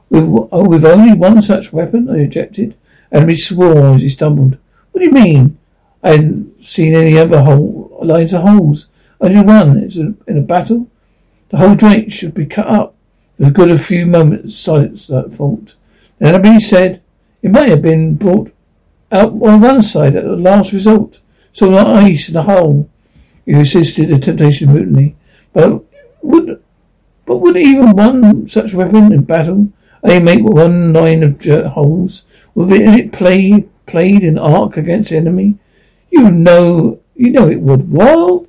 With, 0.09 0.23
oh, 0.51 0.67
with 0.67 0.85
only 0.85 1.13
one 1.13 1.41
such 1.41 1.73
weapon, 1.73 2.09
I 2.09 2.19
objected. 2.19 2.75
Allenby 3.11 3.35
swore 3.37 3.95
as 3.95 4.01
he 4.01 4.09
stumbled. 4.09 4.57
What 4.91 4.99
do 4.99 5.05
you 5.05 5.11
mean? 5.11 5.57
I 6.03 6.11
hadn't 6.11 6.63
seen 6.63 6.95
any 6.95 7.17
other 7.17 7.43
hole, 7.43 7.99
lines 8.01 8.33
of 8.33 8.41
holes. 8.41 8.87
Only 9.19 9.41
one. 9.41 9.77
It's 9.77 9.97
a, 9.97 10.13
in 10.27 10.37
a 10.37 10.41
battle. 10.41 10.87
The 11.49 11.57
whole 11.57 11.75
joint 11.75 12.11
should 12.11 12.33
be 12.33 12.45
cut 12.45 12.67
up. 12.67 12.95
There 13.37 13.45
was 13.45 13.51
a 13.51 13.53
good 13.53 13.71
a 13.71 13.79
few 13.79 14.05
moments 14.05 14.57
silence 14.57 15.07
that 15.07 15.33
fault. 15.33 15.75
Then 16.19 16.61
said 16.61 17.01
it 17.41 17.51
might 17.51 17.69
have 17.69 17.81
been 17.81 18.15
brought 18.15 18.53
out 19.11 19.31
on 19.31 19.61
one 19.61 19.81
side 19.81 20.15
at 20.15 20.23
the 20.23 20.35
last 20.35 20.71
result. 20.71 21.19
So 21.53 21.71
the 21.71 21.77
ice 21.77 22.27
in 22.27 22.33
the 22.35 22.43
hole. 22.43 22.89
He 23.45 23.55
resisted 23.55 24.09
the 24.09 24.19
temptation 24.19 24.69
of 24.69 24.75
mutiny. 24.75 25.15
But 25.53 25.83
would 26.21 26.63
but 27.25 27.37
would 27.37 27.57
even 27.57 27.95
one 27.95 28.47
such 28.47 28.73
weapon 28.73 29.11
in 29.11 29.23
battle 29.23 29.69
only 30.03 30.19
make 30.19 30.43
one 30.43 30.93
line 30.93 31.23
of 31.23 31.43
holes? 31.73 32.23
Would 32.55 32.71
it 32.71 33.11
play 33.11 33.65
played 33.85 34.23
in 34.23 34.37
arc 34.37 34.77
against 34.77 35.09
the 35.09 35.17
enemy? 35.17 35.57
You 36.09 36.31
know 36.31 36.99
you 37.15 37.31
know 37.31 37.49
it 37.49 37.61
would. 37.61 37.91
Well 37.91 38.47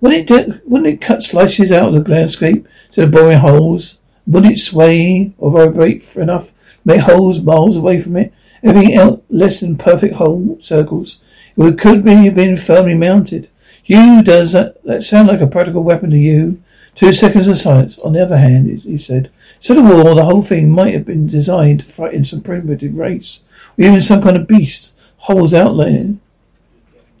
wouldn't 0.00 0.30
it, 0.30 0.66
wouldn't 0.66 0.94
it 0.94 1.00
cut 1.00 1.22
slices 1.22 1.70
out 1.70 1.94
of 1.94 2.04
the 2.04 2.10
landscape 2.10 2.66
to 2.92 3.02
the 3.02 3.06
boring 3.06 3.38
holes? 3.38 3.98
Wouldn't 4.26 4.54
it 4.54 4.58
sway 4.58 5.34
or 5.36 5.50
vibrate 5.50 6.16
enough 6.16 6.52
make 6.84 7.02
holes 7.02 7.42
miles 7.42 7.76
away 7.76 8.00
from 8.00 8.16
it? 8.16 8.32
Everything 8.62 8.94
else 8.94 9.22
less 9.30 9.60
than 9.60 9.76
perfect 9.76 10.14
whole 10.16 10.58
circles. 10.60 11.18
It 11.56 11.78
could 11.78 12.04
be 12.04 12.28
been 12.28 12.56
firmly 12.56 12.94
mounted. 12.94 13.48
You 13.84 14.22
does 14.22 14.52
that, 14.52 14.82
that 14.84 15.02
sound 15.02 15.28
like 15.28 15.40
a 15.40 15.46
practical 15.46 15.82
weapon 15.82 16.10
to 16.10 16.18
you? 16.18 16.62
Two 16.94 17.12
seconds 17.12 17.48
of 17.48 17.56
silence. 17.56 17.98
On 18.00 18.12
the 18.12 18.22
other 18.22 18.38
hand, 18.38 18.68
he 18.82 18.98
said, 18.98 19.30
instead 19.56 19.78
of 19.78 19.84
war, 19.84 20.14
the 20.14 20.24
whole 20.24 20.42
thing 20.42 20.70
might 20.70 20.94
have 20.94 21.06
been 21.06 21.26
designed 21.26 21.80
to 21.80 21.86
fight 21.86 22.14
in 22.14 22.24
some 22.24 22.42
primitive 22.42 22.96
race, 22.96 23.42
or 23.78 23.84
even 23.84 24.00
some 24.00 24.22
kind 24.22 24.36
of 24.36 24.46
beast. 24.46 24.92
Holes 25.18 25.54
out 25.54 25.76
there. 25.76 26.14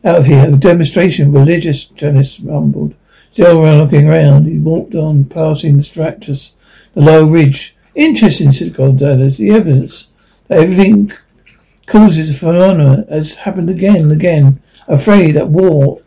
Out 0.04 0.20
of 0.20 0.26
here, 0.26 0.48
a 0.48 0.56
demonstration, 0.56 1.32
religious, 1.32 1.84
Janice 1.84 2.40
mumbled. 2.40 2.94
Still 3.32 3.62
looking 3.62 4.08
around, 4.08 4.46
he 4.46 4.58
walked 4.58 4.94
on, 4.94 5.24
passing 5.24 5.76
the 5.76 5.82
Stratus, 5.82 6.54
the 6.94 7.02
low 7.02 7.24
ridge. 7.24 7.76
Interesting, 7.94 8.52
said 8.52 8.74
Gonzalez. 8.74 9.36
The 9.36 9.50
evidence 9.50 10.08
that 10.48 10.60
everything 10.60 11.12
causes 11.90 12.38
phenomena 12.38 13.04
has 13.10 13.34
happened 13.34 13.68
again 13.68 13.96
and 13.96 14.12
again. 14.12 14.62
Afraid 14.86 15.32
that 15.32 15.48
war, 15.48 16.00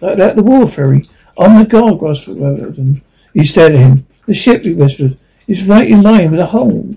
that 0.00 0.36
the 0.36 0.42
war 0.42 0.66
ferry. 0.66 1.04
On 1.36 1.58
the 1.58 1.66
guard, 1.66 2.00
Weatherden. 2.00 3.02
He 3.32 3.44
stared 3.44 3.74
at 3.74 3.80
him. 3.80 4.06
The 4.26 4.34
ship, 4.34 4.62
he 4.62 4.72
whispered, 4.72 5.16
is 5.46 5.68
right 5.68 5.88
in 5.88 6.02
line 6.02 6.30
with 6.30 6.40
the 6.40 6.46
hole. 6.46 6.96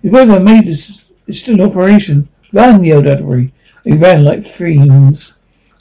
His 0.00 0.12
weather 0.12 0.40
made 0.40 0.66
this, 0.66 1.02
it's 1.26 1.40
still 1.40 1.54
in 1.54 1.60
operation. 1.60 2.28
Run, 2.52 2.84
yelled 2.84 3.06
Atterbury. 3.06 3.52
They 3.84 3.92
ran 3.92 4.24
like 4.24 4.46
fiends. 4.46 5.34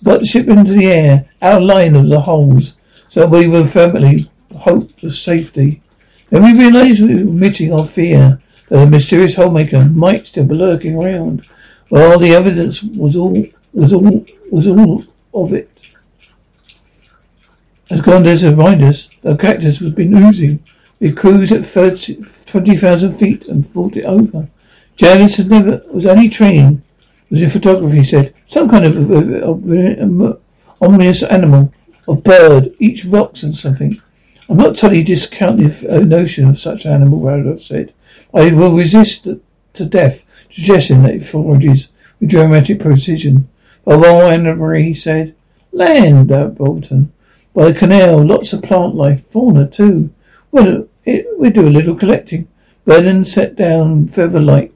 Got 0.03 0.21
the 0.21 0.25
ship 0.25 0.49
into 0.49 0.73
the 0.73 0.87
air, 0.87 1.29
out 1.41 1.61
of 1.61 1.67
line 1.67 1.95
of 1.95 2.09
the 2.09 2.21
holes, 2.21 2.75
so 3.07 3.25
we 3.25 3.47
were 3.47 3.65
firmly 3.65 4.29
hoped 4.57 5.03
of 5.03 5.15
safety. 5.15 5.81
Then 6.29 6.43
we 6.43 6.59
realized 6.59 7.01
we 7.01 7.15
were 7.15 7.21
admitting 7.21 7.71
our 7.71 7.85
fear 7.85 8.41
the 8.79 8.87
mysterious 8.87 9.35
holemaker 9.35 9.85
might 9.85 10.25
still 10.25 10.45
be 10.45 10.55
lurking 10.55 10.95
around. 10.95 11.45
Well, 11.91 12.17
the 12.17 12.33
evidence 12.33 12.81
was 12.81 13.15
all 13.15 13.45
was 13.71 13.93
all 13.93 14.25
was 14.49 14.67
all 14.67 15.03
of 15.33 15.53
it. 15.53 15.69
As 17.91 18.01
Gondes 18.01 18.43
reminded 18.43 18.89
us, 18.89 19.09
the 19.21 19.37
cactus 19.37 19.79
was 19.79 19.93
been 19.93 20.15
oozing. 20.15 20.63
We 20.99 21.11
cruised 21.11 21.51
at 21.51 21.67
30, 21.67 22.23
20,000 22.47 23.13
feet 23.13 23.47
and 23.47 23.67
fought 23.67 23.95
it 23.95 24.05
over. 24.05 24.49
Janice 24.95 25.35
had 25.35 25.51
never 25.51 25.83
was 25.91 26.07
only 26.07 26.29
training 26.29 26.81
was 27.29 27.43
in 27.43 27.51
photography. 27.51 27.99
He 27.99 28.03
said 28.05 28.33
some 28.47 28.69
kind 28.69 28.85
of, 28.85 30.39
ominous 30.81 31.21
animal 31.21 31.71
or 32.07 32.17
bird 32.17 32.73
eats 32.79 33.05
rocks 33.05 33.43
and 33.43 33.55
something. 33.55 33.95
I'm 34.49 34.57
not 34.57 34.75
totally 34.75 35.03
discounting 35.03 35.67
the 35.67 35.97
uh, 35.97 35.99
notion 35.99 36.49
of 36.49 36.57
such 36.57 36.85
an 36.85 36.93
animal. 36.93 37.19
Randolph 37.19 37.61
said. 37.61 37.93
I 38.33 38.51
will 38.51 38.75
resist 38.75 39.27
to 39.73 39.85
death, 39.85 40.25
suggesting 40.49 41.03
that 41.03 41.15
it 41.15 41.25
forages 41.25 41.89
with 42.19 42.29
dramatic 42.29 42.79
precision. 42.79 43.49
But 43.85 43.99
while 43.99 44.27
Anna 44.27 44.95
said, 44.95 45.35
Land, 45.71 46.31
uh, 46.31 46.47
Bolton. 46.47 47.11
By 47.53 47.71
the 47.71 47.79
canal, 47.79 48.23
lots 48.25 48.53
of 48.53 48.63
plant 48.63 48.95
life, 48.95 49.25
fauna 49.25 49.67
too. 49.67 50.11
Well, 50.51 50.87
it, 51.03 51.27
we 51.39 51.49
do 51.49 51.67
a 51.67 51.69
little 51.69 51.95
collecting. 51.95 52.47
Vernon 52.85 53.25
set 53.25 53.55
down 53.55 54.07
feather 54.07 54.39
light. 54.39 54.73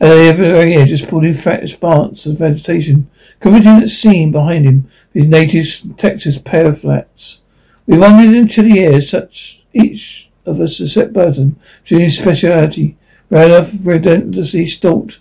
At 0.00 0.08
the 0.08 0.32
very 0.32 0.74
edge, 0.74 0.88
just 0.88 1.08
pulled 1.08 1.24
in 1.24 1.34
fat 1.34 1.68
sparks 1.68 2.26
of 2.26 2.38
vegetation, 2.38 3.08
committing 3.40 3.80
that 3.80 3.88
scene 3.88 4.32
behind 4.32 4.64
him, 4.64 4.90
his 5.14 5.26
native 5.26 5.96
Texas 5.96 6.38
pear 6.38 6.72
flats. 6.72 7.40
We 7.86 7.98
wandered 7.98 8.34
into 8.34 8.62
the 8.62 8.80
air, 8.80 9.00
such 9.00 9.62
each 9.72 10.28
of 10.44 10.60
a 10.60 10.68
set 10.68 11.12
burden 11.12 11.56
to 11.86 12.10
speciality. 12.10 12.96
Randolph 13.30 13.72
relentlessly 13.82 14.66
stalked 14.66 15.18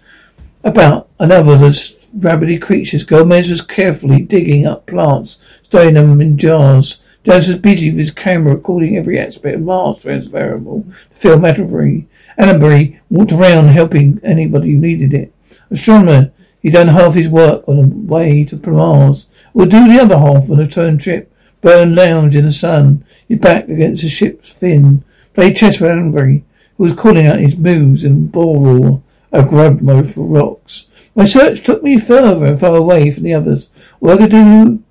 about 0.63 1.07
another 1.19 1.53
of 1.53 1.61
the 1.61 1.95
rabbity 2.17 2.61
creatures. 2.61 3.03
Gomez 3.03 3.49
was 3.49 3.61
carefully 3.61 4.21
digging 4.21 4.65
up 4.65 4.85
plants, 4.85 5.39
storing 5.63 5.95
them 5.95 6.19
in 6.21 6.37
jars. 6.37 7.01
Dallas 7.23 7.47
was 7.47 7.57
busy 7.57 7.91
with 7.91 7.99
his 7.99 8.11
camera 8.11 8.55
recording 8.55 8.97
every 8.97 9.19
aspect 9.19 9.55
of 9.55 9.61
Mars 9.61 10.01
transferable 10.01 10.85
to 11.11 11.15
film 11.15 11.45
Atterbury. 11.45 12.07
Atterbury 12.37 12.99
walked 13.09 13.31
around 13.31 13.67
helping 13.67 14.19
anybody 14.23 14.71
who 14.71 14.77
needed 14.77 15.13
it. 15.13 15.33
Astronomer, 15.69 16.31
he'd 16.61 16.73
done 16.73 16.89
half 16.89 17.13
his 17.13 17.29
work 17.29 17.63
on 17.67 17.77
the 17.77 18.13
way 18.13 18.43
to 18.45 18.57
Mars. 18.57 19.27
We'll 19.53 19.67
do 19.67 19.87
the 19.87 20.01
other 20.01 20.17
half 20.17 20.49
on 20.49 20.59
a 20.59 20.63
return 20.63 20.97
trip. 20.97 21.31
Burn 21.61 21.93
lounge 21.93 22.35
in 22.35 22.45
the 22.45 22.51
sun, 22.51 23.05
his 23.27 23.39
back 23.39 23.69
against 23.69 24.01
the 24.01 24.09
ship's 24.09 24.49
fin. 24.49 25.03
Played 25.33 25.57
chess 25.57 25.79
with 25.79 25.91
Atterbury, 25.91 26.43
who 26.77 26.83
was 26.83 26.93
calling 26.93 27.25
out 27.25 27.39
his 27.39 27.57
moves 27.57 28.03
and 28.03 28.31
ball 28.31 28.61
roar, 28.61 29.01
a 29.31 29.43
grub 29.43 29.81
mode 29.81 30.13
for 30.13 30.25
rocks. 30.25 30.87
My 31.15 31.25
search 31.25 31.63
took 31.63 31.83
me 31.83 31.97
further 31.97 32.45
and 32.45 32.59
far 32.59 32.75
away 32.75 33.11
from 33.11 33.23
the 33.23 33.33
others. 33.33 33.69
All 33.99 34.11
I 34.11 34.17
could 34.17 34.31
do, 34.31 34.83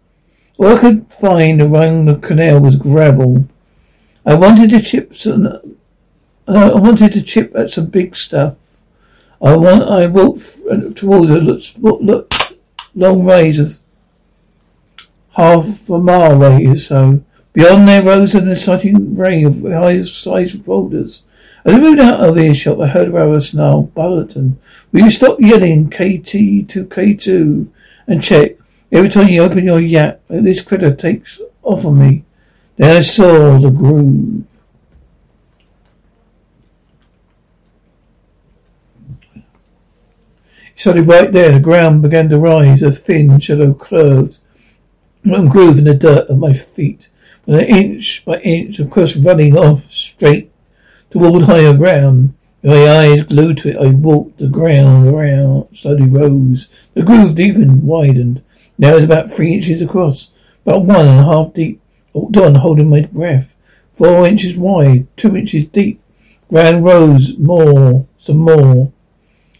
all 0.59 0.77
I 0.77 0.79
could 0.79 1.13
find 1.13 1.61
around 1.61 2.05
the 2.05 2.17
canal 2.17 2.61
was 2.61 2.77
gravel. 2.77 3.47
I 4.25 4.35
wanted 4.35 4.71
to 4.71 4.81
chip 4.81 5.15
some, 5.15 5.47
uh, 5.47 5.61
I 6.47 6.79
wanted 6.79 7.13
to 7.15 7.23
chip 7.23 7.55
at 7.55 7.71
some 7.71 7.87
big 7.87 8.17
stuff. 8.17 8.57
I 9.43 9.57
want, 9.57 9.83
I 9.83 10.07
walked 10.07 10.97
towards 10.97 11.31
a 11.31 11.39
look, 11.39 11.63
look, 11.81 12.33
long 12.95 13.25
ways 13.25 13.59
of 13.59 13.79
half 15.37 15.89
a 15.89 15.99
mile 15.99 16.33
away 16.33 16.67
or 16.67 16.77
so. 16.77 17.25
Beyond 17.53 17.89
there 17.89 18.03
rose 18.03 18.35
an 18.35 18.51
exciting 18.51 19.17
ray 19.17 19.43
of 19.43 19.63
high-sized 19.63 20.65
boulders. 20.65 21.23
As 21.65 21.75
I 21.75 21.81
moved 21.81 22.01
out 22.01 22.21
of 22.21 22.39
earshot, 22.39 22.81
I 22.81 22.87
heard 22.87 23.13
Raoul 23.13 23.41
snarl, 23.41 23.83
Bulletin, 23.83 24.59
will 24.93 25.03
you 25.03 25.11
stop 25.11 25.41
yelling 25.41 25.91
KT 25.91 26.31
to 26.71 26.87
K2 26.87 27.69
and 28.07 28.23
check? 28.23 28.53
Every 28.93 29.09
time 29.09 29.29
you 29.29 29.43
open 29.43 29.65
your 29.65 29.81
yap, 29.81 30.21
this 30.29 30.63
critter 30.63 30.95
takes 30.95 31.41
off 31.63 31.85
on 31.85 31.99
me. 31.99 32.25
Then 32.77 32.97
I 32.97 33.01
saw 33.01 33.59
the 33.59 33.71
groove. 33.71 34.49
Suddenly 40.77 41.07
right 41.07 41.31
there, 41.31 41.53
the 41.53 41.61
ground 41.61 42.01
began 42.01 42.31
to 42.31 42.39
rise, 42.39 42.83
a 42.83 42.91
thin, 42.91 43.39
shallow 43.39 43.75
curve, 43.75 44.39
groove 45.25 45.79
in 45.79 45.85
the 45.85 45.95
dirt 45.95 46.29
of 46.29 46.39
my 46.39 46.55
feet. 46.55 47.09
And 47.51 47.63
inch 47.63 48.25
by 48.25 48.39
inch, 48.43 48.79
of 48.79 48.91
course, 48.91 49.17
running 49.17 49.57
off 49.57 49.91
straight 49.91 50.53
toward 51.11 51.43
higher 51.43 51.75
ground. 51.75 52.35
My 52.63 52.89
eyes 52.89 53.25
glued 53.25 53.59
to 53.59 53.71
it, 53.71 53.77
I 53.77 53.89
walked 53.89 54.39
the 54.39 54.47
ground 54.47 55.09
around, 55.09 55.77
slowly 55.77 56.09
rose. 56.09 56.69
The 56.95 57.03
groove 57.03 57.35
deepened, 57.35 57.83
widened. 57.83 58.45
Now 58.79 58.95
it's 58.95 59.05
about 59.05 59.33
three 59.33 59.55
inches 59.55 59.83
across, 59.83 60.31
about 60.65 60.85
one 60.85 61.09
and 61.09 61.19
a 61.19 61.25
half 61.25 61.53
deep. 61.53 61.81
Oh, 62.15 62.21
walked 62.21 62.37
on, 62.37 62.55
holding 62.55 62.89
my 62.89 63.03
breath. 63.07 63.57
Four 63.95 64.29
inches 64.29 64.57
wide, 64.57 65.09
two 65.17 65.37
inches 65.37 65.65
deep. 65.65 66.01
Ground 66.49 66.85
rose 66.85 67.37
more, 67.37 68.07
some 68.17 68.39
more. 68.39 68.93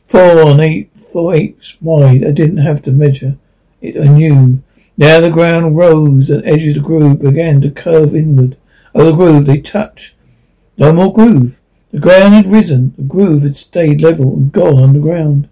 Four 0.07 0.49
and 0.49 0.61
eight 0.61 0.97
four 0.97 1.35
eighths 1.35 1.77
wide. 1.81 2.25
I 2.25 2.31
didn't 2.31 2.59
have 2.59 2.83
to 2.83 2.93
measure 2.93 3.37
it. 3.81 4.01
I 4.01 4.07
knew. 4.07 4.63
Now 5.01 5.19
the 5.19 5.31
ground 5.31 5.79
rose 5.79 6.29
and 6.29 6.45
edges 6.45 6.77
of 6.77 6.83
the 6.83 6.87
groove 6.87 7.23
began 7.23 7.63
to 7.63 7.71
curve 7.71 8.15
inward. 8.15 8.59
Oh, 8.95 9.07
the 9.07 9.13
groove, 9.13 9.47
they 9.47 9.59
touch. 9.59 10.15
No 10.77 10.93
more 10.93 11.11
groove. 11.11 11.59
The 11.91 12.01
ground 12.01 12.35
had 12.35 12.45
risen. 12.45 12.93
The 12.99 13.05
groove 13.05 13.43
had 13.43 13.57
stayed 13.57 14.03
level 14.03 14.35
and 14.35 14.53
gone 14.53 14.79
underground. 14.79 15.49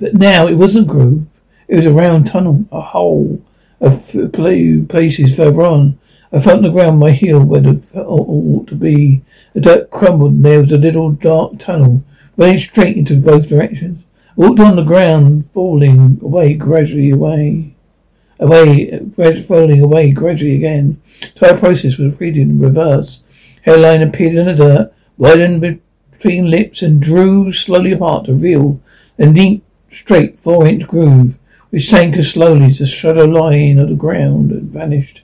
But 0.00 0.14
now 0.14 0.46
it 0.46 0.54
wasn't 0.54 0.86
a 0.86 0.90
groove. 0.90 1.26
It 1.68 1.76
was 1.76 1.84
a 1.84 1.92
round 1.92 2.26
tunnel, 2.26 2.64
a 2.72 2.80
hole, 2.80 3.42
a 3.82 3.94
few 3.98 4.86
places 4.88 5.36
further 5.36 5.60
on. 5.60 5.98
I 6.32 6.40
felt 6.40 6.62
the 6.62 6.70
ground 6.70 7.00
my 7.00 7.10
heel 7.10 7.44
where 7.44 7.66
it 7.66 7.84
ought 7.94 8.66
to 8.68 8.74
be. 8.74 9.24
The 9.52 9.60
dirt 9.60 9.90
crumbled 9.90 10.32
and 10.32 10.44
there 10.46 10.62
was 10.62 10.72
a 10.72 10.78
little 10.78 11.10
dark 11.10 11.58
tunnel 11.58 12.02
running 12.38 12.56
straight 12.56 12.96
into 12.96 13.20
both 13.20 13.50
directions. 13.50 14.04
I 14.30 14.32
Walked 14.36 14.60
on 14.60 14.76
the 14.76 14.84
ground, 14.84 15.44
falling 15.44 16.18
away 16.22 16.54
gradually 16.54 17.10
away. 17.10 17.74
Away, 18.40 19.00
falling 19.46 19.82
away 19.82 20.12
gradually 20.12 20.54
again. 20.54 21.00
The 21.20 21.26
entire 21.26 21.58
process 21.58 21.98
was 21.98 22.12
repeated 22.12 22.42
in 22.42 22.60
reverse. 22.60 23.20
Hairline 23.62 24.02
appeared 24.02 24.36
in 24.36 24.46
the 24.46 24.54
dirt, 24.54 24.92
widened 25.16 25.80
between 26.12 26.50
lips 26.50 26.80
and 26.80 27.02
drew 27.02 27.52
slowly 27.52 27.92
apart 27.92 28.26
to 28.26 28.32
reveal 28.32 28.80
a 29.18 29.26
neat, 29.26 29.64
straight 29.90 30.38
four-inch 30.38 30.86
groove, 30.86 31.38
which 31.70 31.88
sank 31.88 32.16
as 32.16 32.30
slowly 32.30 32.66
as 32.66 32.78
the 32.78 32.86
shadow 32.86 33.24
line 33.24 33.78
of 33.78 33.88
the 33.88 33.94
ground 33.94 34.52
and 34.52 34.72
vanished. 34.72 35.22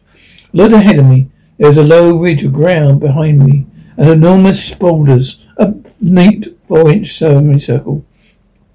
Look 0.53 0.73
ahead 0.73 0.99
of 0.99 1.07
me. 1.07 1.31
There 1.59 1.69
was 1.69 1.79
a 1.79 1.85
low 1.85 2.17
ridge 2.17 2.43
of 2.43 2.53
ground 2.53 3.01
behind 3.01 3.47
me, 3.47 3.67
and 3.97 4.09
enormous 4.09 4.75
boulders, 4.75 5.41
a 5.57 5.75
neat 6.03 6.61
four-inch 6.63 7.17
semicircle. 7.17 8.05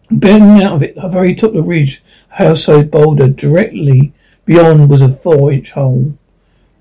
Bending 0.09 0.63
out 0.63 0.73
of 0.75 0.83
it, 0.83 0.97
I 0.97 1.09
very 1.09 1.35
top 1.35 1.49
of 1.49 1.55
the 1.57 1.63
ridge, 1.63 2.01
a 2.31 2.35
household 2.35 2.89
boulder 2.89 3.27
directly 3.27 4.13
beyond 4.49 4.89
was 4.89 5.03
a 5.03 5.07
four-inch 5.07 5.69
hole. 5.73 6.17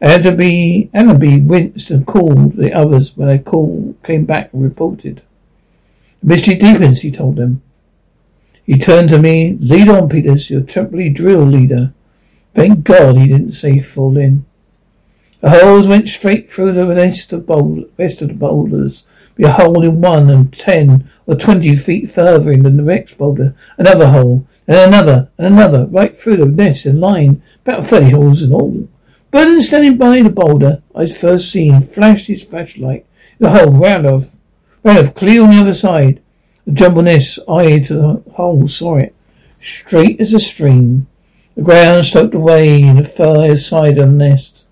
Annaby, 0.00 0.90
Annaby 0.92 1.46
winced 1.46 1.90
and 1.90 2.06
called 2.06 2.54
the 2.54 2.72
others 2.72 3.14
when 3.14 3.28
they 3.28 3.38
called, 3.38 3.94
came 4.02 4.24
back 4.24 4.54
and 4.54 4.62
reported. 4.62 5.20
Mystery 6.22 6.54
deepens, 6.54 7.00
he 7.00 7.10
told 7.10 7.36
them. 7.36 7.60
He 8.64 8.78
turned 8.78 9.10
to 9.10 9.18
me. 9.18 9.58
Lead 9.60 9.90
on, 9.90 10.08
Peters. 10.08 10.48
You're 10.48 10.62
temporary 10.62 11.10
drill 11.10 11.44
leader. 11.44 11.92
Thank 12.54 12.84
God 12.84 13.18
he 13.18 13.28
didn't 13.28 13.52
say 13.52 13.80
fall 13.80 14.16
in. 14.16 14.46
The 15.42 15.50
holes 15.50 15.86
went 15.86 16.08
straight 16.08 16.50
through 16.50 16.72
the 16.72 16.86
rest 16.86 17.34
of, 17.34 17.46
boulder, 17.46 17.82
rest 17.98 18.22
of 18.22 18.28
the 18.28 18.34
boulders 18.34 19.04
be 19.36 19.44
a 19.44 19.52
hole 19.52 19.84
in 19.84 20.00
one 20.00 20.30
and 20.30 20.52
ten 20.52 21.10
or 21.26 21.36
twenty 21.36 21.76
feet 21.76 22.10
further 22.10 22.50
in 22.50 22.62
than 22.62 22.78
the 22.78 22.82
next 22.82 23.18
boulder. 23.18 23.54
Another 23.76 24.08
hole, 24.08 24.46
and 24.68 24.76
another, 24.76 25.30
and 25.38 25.54
another, 25.54 25.86
right 25.86 26.16
through 26.16 26.36
the 26.36 26.46
nest 26.46 26.86
in 26.86 27.00
line, 27.00 27.42
about 27.64 27.86
thirty 27.86 28.10
holes 28.10 28.42
in 28.42 28.52
all. 28.52 28.88
Burden 29.30 29.60
standing 29.60 29.96
by 29.96 30.22
the 30.22 30.30
boulder 30.30 30.82
I'd 30.94 31.16
first 31.16 31.50
seen 31.50 31.80
flashed 31.80 32.28
his 32.28 32.44
flashlight. 32.44 33.06
The 33.38 33.50
hole 33.50 33.72
round 33.72 34.06
off, 34.06 34.36
round 34.84 34.98
off 34.98 35.14
clear 35.14 35.42
on 35.42 35.50
the 35.50 35.60
other 35.60 35.74
side. 35.74 36.22
The 36.66 36.72
jumble 36.72 37.02
nest 37.02 37.38
eyed 37.48 37.86
the 37.86 38.22
hole, 38.34 38.68
saw 38.68 38.96
it. 38.96 39.14
Straight 39.60 40.20
as 40.20 40.34
a 40.34 40.38
stream. 40.38 41.08
The 41.56 41.62
ground 41.62 42.04
sloped 42.04 42.34
away 42.34 42.82
in 42.82 42.96
the 42.96 43.04
far 43.04 43.56
side 43.56 43.98
of 43.98 44.10
the 44.10 44.12
nest. 44.12 44.64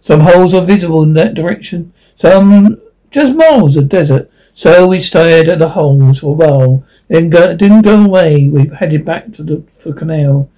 Some 0.00 0.20
holes 0.20 0.54
are 0.54 0.64
visible 0.64 1.02
in 1.02 1.12
that 1.14 1.34
direction. 1.34 1.92
Some 2.16 2.80
just 3.10 3.34
miles 3.34 3.76
of 3.76 3.88
desert. 3.88 4.30
So 4.54 4.88
we 4.88 5.00
stayed 5.00 5.48
at 5.48 5.58
the 5.58 5.70
holes 5.70 6.18
for 6.18 6.28
a 6.28 6.32
while, 6.32 6.84
then 7.12 7.28
go, 7.28 7.54
didn't 7.54 7.82
go 7.82 8.02
away. 8.02 8.48
We 8.48 8.68
headed 8.68 9.04
back 9.04 9.32
to 9.32 9.42
the 9.42 9.62
for 9.70 9.92
canal. 9.92 10.50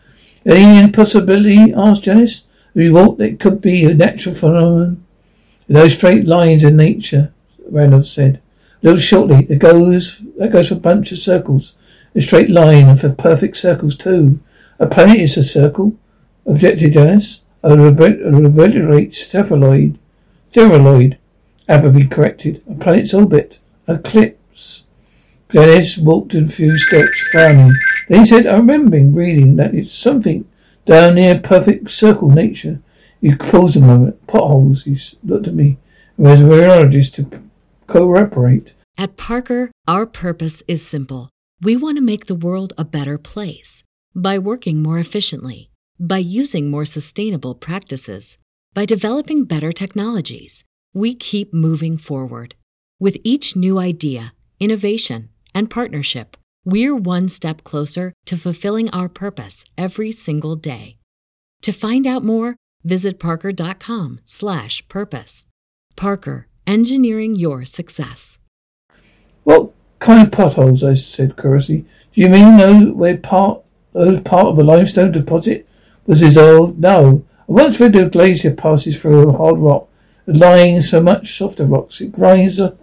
Any 0.47 0.91
possibility? 0.93 1.73
asked 1.75 2.05
Janice. 2.05 2.45
We 2.75 2.93
thought 2.93 3.21
it 3.21 3.41
could 3.41 3.61
be 3.61 3.85
a 3.85 3.95
natural 3.95 4.35
phenomenon. 4.35 5.05
No 5.69 5.89
straight 5.89 6.27
lines 6.27 6.63
in 6.63 6.77
nature, 6.77 7.33
Randolph 7.69 8.07
said. 8.07 8.41
A 8.83 8.87
little 8.87 9.01
shortly, 9.01 9.47
it 9.49 9.59
goes 9.59 10.21
that 10.39 10.53
goes 10.53 10.69
for 10.69 10.75
a 10.75 10.79
bunch 10.79 11.11
of 11.11 11.19
circles. 11.19 11.75
A 12.15 12.21
straight 12.21 12.51
line 12.51 12.89
and 12.89 13.01
for 13.01 13.11
perfect 13.11 13.57
circles 13.57 13.97
too. 13.97 14.39
A 14.79 14.87
planet 14.87 15.19
is 15.19 15.37
a 15.37 15.43
circle, 15.43 15.97
objected 16.47 16.93
Janice. 16.93 17.41
A 17.65 17.77
reverberate 17.77 19.13
cephalid. 19.13 19.97
Cephalid. 20.53 21.17
Appleby 21.67 22.07
corrected. 22.07 22.63
A 22.71 22.75
planet's 22.75 23.15
orbit. 23.15 23.59
Ellipse. 23.89 24.37
Dennis 25.55 25.97
walked 25.97 26.35
a 26.35 26.49
few 26.49 26.77
steps, 26.77 27.21
frowning. 27.31 27.75
Then 28.09 28.21
he 28.21 28.27
said, 28.27 28.45
I 28.45 28.57
remember 28.57 28.99
reading 28.99 29.55
that 29.55 29.73
it's 29.73 29.95
something 29.95 30.49
down 30.85 31.15
near 31.15 31.39
perfect 31.39 31.93
circle 31.93 32.29
nature. 32.29 32.81
He 33.21 33.37
paused 33.37 33.77
a 33.77 33.81
moment. 33.81 34.27
Potholes, 34.27 34.83
he 34.83 34.99
looked 35.23 35.47
at 35.47 35.55
me. 35.55 35.79
Was 36.17 36.41
a 36.41 36.45
meteorologist 36.45 37.15
to 37.15 37.31
cooperate. 37.87 38.73
At 38.99 39.17
Parker, 39.17 39.71
our 39.87 40.07
purpose 40.07 40.65
is 40.67 40.85
simple. 40.85 41.31
We 41.63 41.77
want 41.77 41.99
to 41.99 42.03
make 42.03 42.27
the 42.27 42.35
world 42.35 42.73
a 42.77 42.85
better 42.85 43.17
place 43.17 43.85
by 44.13 44.39
working 44.41 44.83
more 44.83 44.99
efficiently, 44.99 45.71
by 46.01 46.19
using 46.19 46.69
more 46.69 46.85
sustainable 46.85 47.55
practices, 47.55 48.39
by 48.75 48.87
developing 48.87 49.45
better 49.45 49.71
technologies 49.71 50.65
we 50.93 51.15
keep 51.15 51.55
moving 51.55 51.97
forward. 51.97 52.57
With 52.99 53.19
each 53.23 53.55
new 53.55 53.79
idea, 53.79 54.35
innovation, 54.59 55.31
and 55.55 55.71
partnership, 55.71 56.37
we're 56.65 56.97
one 56.97 57.29
step 57.29 57.65
closer 57.65 58.13
to 58.27 58.37
fulfilling 58.37 58.91
our 58.91 59.09
purpose 59.09 59.65
every 59.79 60.13
single 60.13 60.57
day. 60.57 60.99
To 61.63 61.73
find 61.73 62.07
out 62.07 62.23
more, 62.25 62.57
visit 62.83 63.19
parker.com/purpose. 63.19 65.45
Parker, 65.97 66.49
engineering 66.67 67.37
your 67.37 67.65
success. 67.65 68.39
What 69.45 69.71
kind 69.99 70.27
of 70.27 70.33
potholes? 70.33 70.83
I 70.83 70.95
said 70.95 71.37
curiously. 71.37 71.85
Do 72.15 72.21
you 72.21 72.29
mean 72.29 72.57
those 72.57 72.95
where 72.95 73.17
part 73.17 73.61
those 73.93 74.21
part 74.23 74.47
of 74.47 74.59
a 74.59 74.65
limestone 74.65 75.13
deposit 75.13 75.69
was 76.07 76.21
dissolved? 76.21 76.81
No. 76.81 77.25
Once 77.47 77.79
when 77.79 77.93
the 77.93 78.07
glacier 78.07 78.51
passes 78.51 79.01
through 79.01 79.29
a 79.29 79.37
hard 79.37 79.59
rock, 79.59 79.89
lying 80.27 80.83
so 80.83 81.01
much 81.01 81.37
softer 81.37 81.67
rocks. 81.67 82.01
It 82.01 82.13
grinds 82.13 82.57
the 82.57 82.77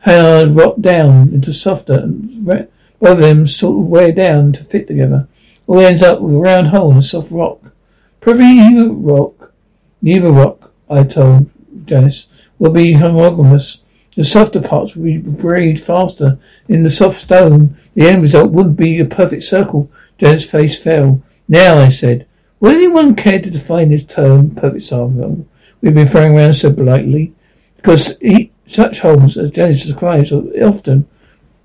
hard 0.00 0.50
rock 0.50 0.76
down 0.80 1.28
into 1.30 1.52
softer, 1.52 1.94
and 1.94 2.46
both 2.46 2.68
of 3.00 3.18
them 3.18 3.46
sort 3.46 3.78
of 3.78 3.90
wear 3.90 4.12
down 4.12 4.52
to 4.52 4.64
fit 4.64 4.86
together. 4.86 5.28
All 5.66 5.80
ends 5.80 6.02
up 6.02 6.20
with 6.20 6.34
a 6.34 6.38
round 6.38 6.68
hole 6.68 6.92
in 6.92 6.98
a 6.98 7.02
soft 7.02 7.30
rock. 7.30 7.72
Privy 8.20 8.88
rock, 8.88 9.52
neither 10.00 10.30
rock, 10.30 10.72
I 10.88 11.04
told 11.04 11.50
Janice, 11.84 12.28
will 12.58 12.72
be 12.72 12.94
homogeneous. 12.94 13.80
The 14.14 14.24
softer 14.24 14.62
parts 14.62 14.96
will 14.96 15.04
be 15.04 15.18
buried 15.18 15.80
faster 15.80 16.38
in 16.68 16.82
the 16.82 16.90
soft 16.90 17.18
stone. 17.18 17.76
The 17.94 18.08
end 18.08 18.22
result 18.22 18.52
wouldn't 18.52 18.76
be 18.76 18.98
a 18.98 19.04
perfect 19.04 19.42
circle. 19.42 19.90
Janice's 20.18 20.48
face 20.48 20.82
fell. 20.82 21.22
Now, 21.48 21.78
I 21.78 21.90
said, 21.90 22.26
would 22.58 22.74
anyone 22.74 23.14
care 23.14 23.40
to 23.40 23.50
define 23.50 23.90
this 23.90 24.04
term, 24.04 24.54
perfect 24.54 24.84
circle? 24.84 25.46
we've 25.80 25.94
been 25.94 26.08
throwing 26.08 26.36
around 26.36 26.54
so 26.54 26.72
politely, 26.72 27.32
because 27.76 28.16
he, 28.20 28.50
such 28.66 29.00
holes, 29.00 29.36
as 29.36 29.50
Janice 29.50 29.84
describes, 29.84 30.32
are 30.32 30.42
often 30.64 31.08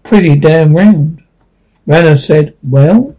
pretty 0.04 0.36
damn 0.36 0.76
round. 0.76 1.24
Rana 1.86 2.16
said, 2.16 2.56
well, 2.64 3.16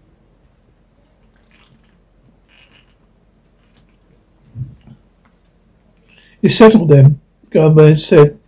You 6.43 6.49
settled 6.49 6.89
them, 6.89 7.21
Gomez 7.51 8.05
said. 8.05 8.39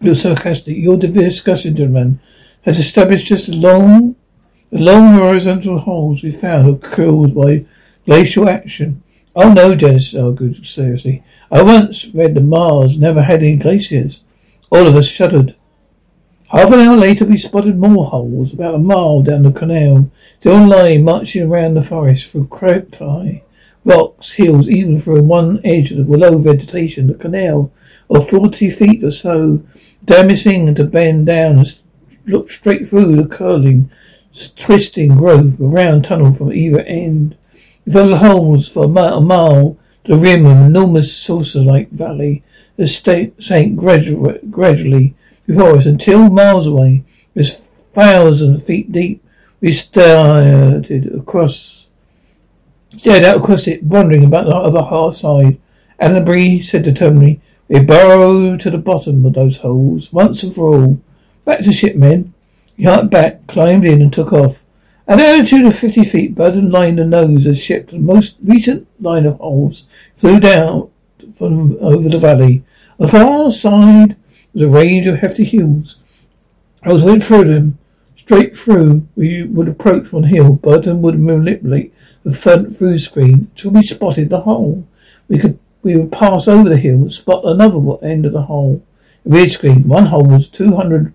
You're 0.00 0.14
sarcastic. 0.14 0.76
Your 0.76 0.98
discussion, 0.98 1.74
gentlemen, 1.74 2.20
has 2.62 2.78
established 2.78 3.26
just 3.26 3.48
long, 3.48 4.14
the 4.70 4.78
long 4.78 5.14
horizontal 5.14 5.78
holes 5.78 6.22
we 6.22 6.30
found 6.30 6.68
are 6.68 6.88
caused 6.88 7.34
by 7.34 7.64
glacial 8.04 8.48
action. 8.48 9.02
Oh 9.34 9.52
no, 9.52 9.74
Dennis 9.74 10.14
argued 10.14 10.58
oh, 10.60 10.64
seriously. 10.64 11.22
I 11.50 11.62
once 11.62 12.06
read 12.14 12.34
that 12.34 12.42
Mars 12.42 12.98
never 12.98 13.22
had 13.22 13.42
any 13.42 13.56
glaciers. 13.56 14.22
All 14.70 14.86
of 14.86 14.94
us 14.94 15.08
shuddered. 15.08 15.56
Half 16.48 16.72
an 16.72 16.80
hour 16.80 16.96
later, 16.96 17.24
we 17.24 17.38
spotted 17.38 17.76
more 17.76 18.06
holes 18.06 18.52
about 18.52 18.74
a 18.74 18.78
mile 18.78 19.22
down 19.22 19.42
the 19.42 19.52
canal, 19.52 20.10
still 20.40 20.66
lying 20.66 21.04
marching 21.04 21.42
around 21.42 21.74
the 21.74 21.82
forest 21.82 22.30
through 22.30 22.48
cacti, 22.48 23.40
rocks, 23.84 24.32
hills, 24.32 24.68
even 24.68 24.98
through 24.98 25.22
one 25.22 25.60
edge 25.64 25.90
of 25.90 26.06
the 26.06 26.16
low 26.16 26.38
vegetation. 26.38 27.08
The 27.08 27.14
canal, 27.14 27.72
of 28.08 28.28
forty 28.28 28.70
feet 28.70 29.04
or 29.04 29.10
so, 29.10 29.62
damaging 30.04 30.74
to 30.74 30.84
bend 30.84 31.26
down 31.26 31.58
and 31.58 31.78
look 32.26 32.50
straight 32.50 32.88
through 32.88 33.16
the 33.16 33.28
curling, 33.28 33.90
twisting 34.56 35.16
growth, 35.16 35.60
a 35.60 35.64
round 35.64 36.04
tunnel 36.04 36.32
from 36.32 36.52
either 36.52 36.80
end. 36.80 37.36
We 37.84 37.92
followed 37.92 38.18
holes 38.18 38.68
for 38.68 38.84
a 38.84 38.88
mile, 38.88 39.18
a 39.18 39.20
mile 39.20 39.78
to 40.04 40.16
the 40.16 40.18
rim 40.18 40.46
of 40.46 40.56
an 40.56 40.64
enormous 40.64 41.16
saucer-like 41.16 41.90
valley 41.90 42.42
that 42.80 43.34
sank 43.38 43.76
gradually 43.76 45.14
before 45.46 45.76
us 45.76 45.86
until 45.86 46.30
miles 46.30 46.66
away, 46.66 47.04
it 47.34 47.38
was 47.38 47.54
thousand 47.54 48.62
feet 48.62 48.90
deep. 48.90 49.22
We 49.60 49.72
stared 49.72 50.90
across, 50.90 51.86
stared 52.96 53.24
out 53.24 53.38
across 53.38 53.66
it, 53.66 53.82
wondering 53.82 54.24
about 54.24 54.46
the 54.46 54.56
other 54.56 54.82
half 54.82 55.16
side. 55.16 55.58
Annabry 55.98 56.62
said 56.62 56.84
determinedly, 56.84 57.40
"We 57.68 57.80
burrow 57.80 58.56
to 58.56 58.70
the 58.70 58.78
bottom 58.78 59.26
of 59.26 59.34
those 59.34 59.58
holes 59.58 60.12
once 60.12 60.42
and 60.42 60.54
for 60.54 60.74
all. 60.74 61.00
Back 61.44 61.60
to 61.64 61.72
ship, 61.72 61.96
men." 61.96 62.32
He 62.76 62.84
hiked 62.84 63.10
back, 63.10 63.46
climbed 63.46 63.84
in, 63.84 64.00
and 64.00 64.10
took 64.10 64.32
off. 64.32 64.64
At 65.06 65.20
an 65.20 65.26
altitude 65.26 65.66
of 65.66 65.76
fifty 65.76 66.04
feet, 66.04 66.34
Burton 66.34 66.70
lined 66.70 66.98
the 66.98 67.04
nose 67.04 67.44
of 67.44 67.52
the 67.52 67.54
ship. 67.54 67.90
The 67.90 67.98
most 67.98 68.36
recent 68.42 68.86
line 68.98 69.26
of 69.26 69.36
holes 69.36 69.84
flew 70.14 70.40
down 70.40 70.88
from 71.40 71.78
over 71.80 72.06
the 72.06 72.18
valley. 72.18 72.62
On 72.98 73.06
the 73.06 73.08
far 73.08 73.50
side 73.50 74.14
was 74.52 74.62
a 74.62 74.68
range 74.68 75.06
of 75.06 75.20
hefty 75.20 75.44
hills. 75.44 75.96
As 76.82 77.02
we 77.02 77.12
went 77.12 77.24
through 77.24 77.44
them, 77.44 77.78
straight 78.14 78.54
through, 78.54 79.08
we 79.16 79.44
would 79.44 79.66
approach 79.66 80.12
one 80.12 80.24
hill. 80.24 80.56
but 80.56 80.82
Burton 80.82 81.00
would 81.00 81.18
manipulate 81.18 81.94
the 82.24 82.32
front 82.32 82.76
through 82.76 82.98
screen 82.98 83.48
until 83.50 83.70
we 83.70 83.82
spotted 83.82 84.28
the 84.28 84.42
hole. 84.42 84.86
We 85.28 85.38
could 85.38 85.58
we 85.82 85.96
would 85.96 86.12
pass 86.12 86.46
over 86.46 86.68
the 86.68 86.76
hill 86.76 86.96
and 86.96 87.12
spot 87.12 87.42
another 87.42 87.80
end 88.04 88.26
of 88.26 88.34
the 88.34 88.42
hole. 88.42 88.82
The 89.24 89.30
rear 89.30 89.48
screen, 89.48 89.88
one 89.88 90.06
hole 90.06 90.26
was 90.26 90.46
two 90.46 90.76
hundred 90.76 91.14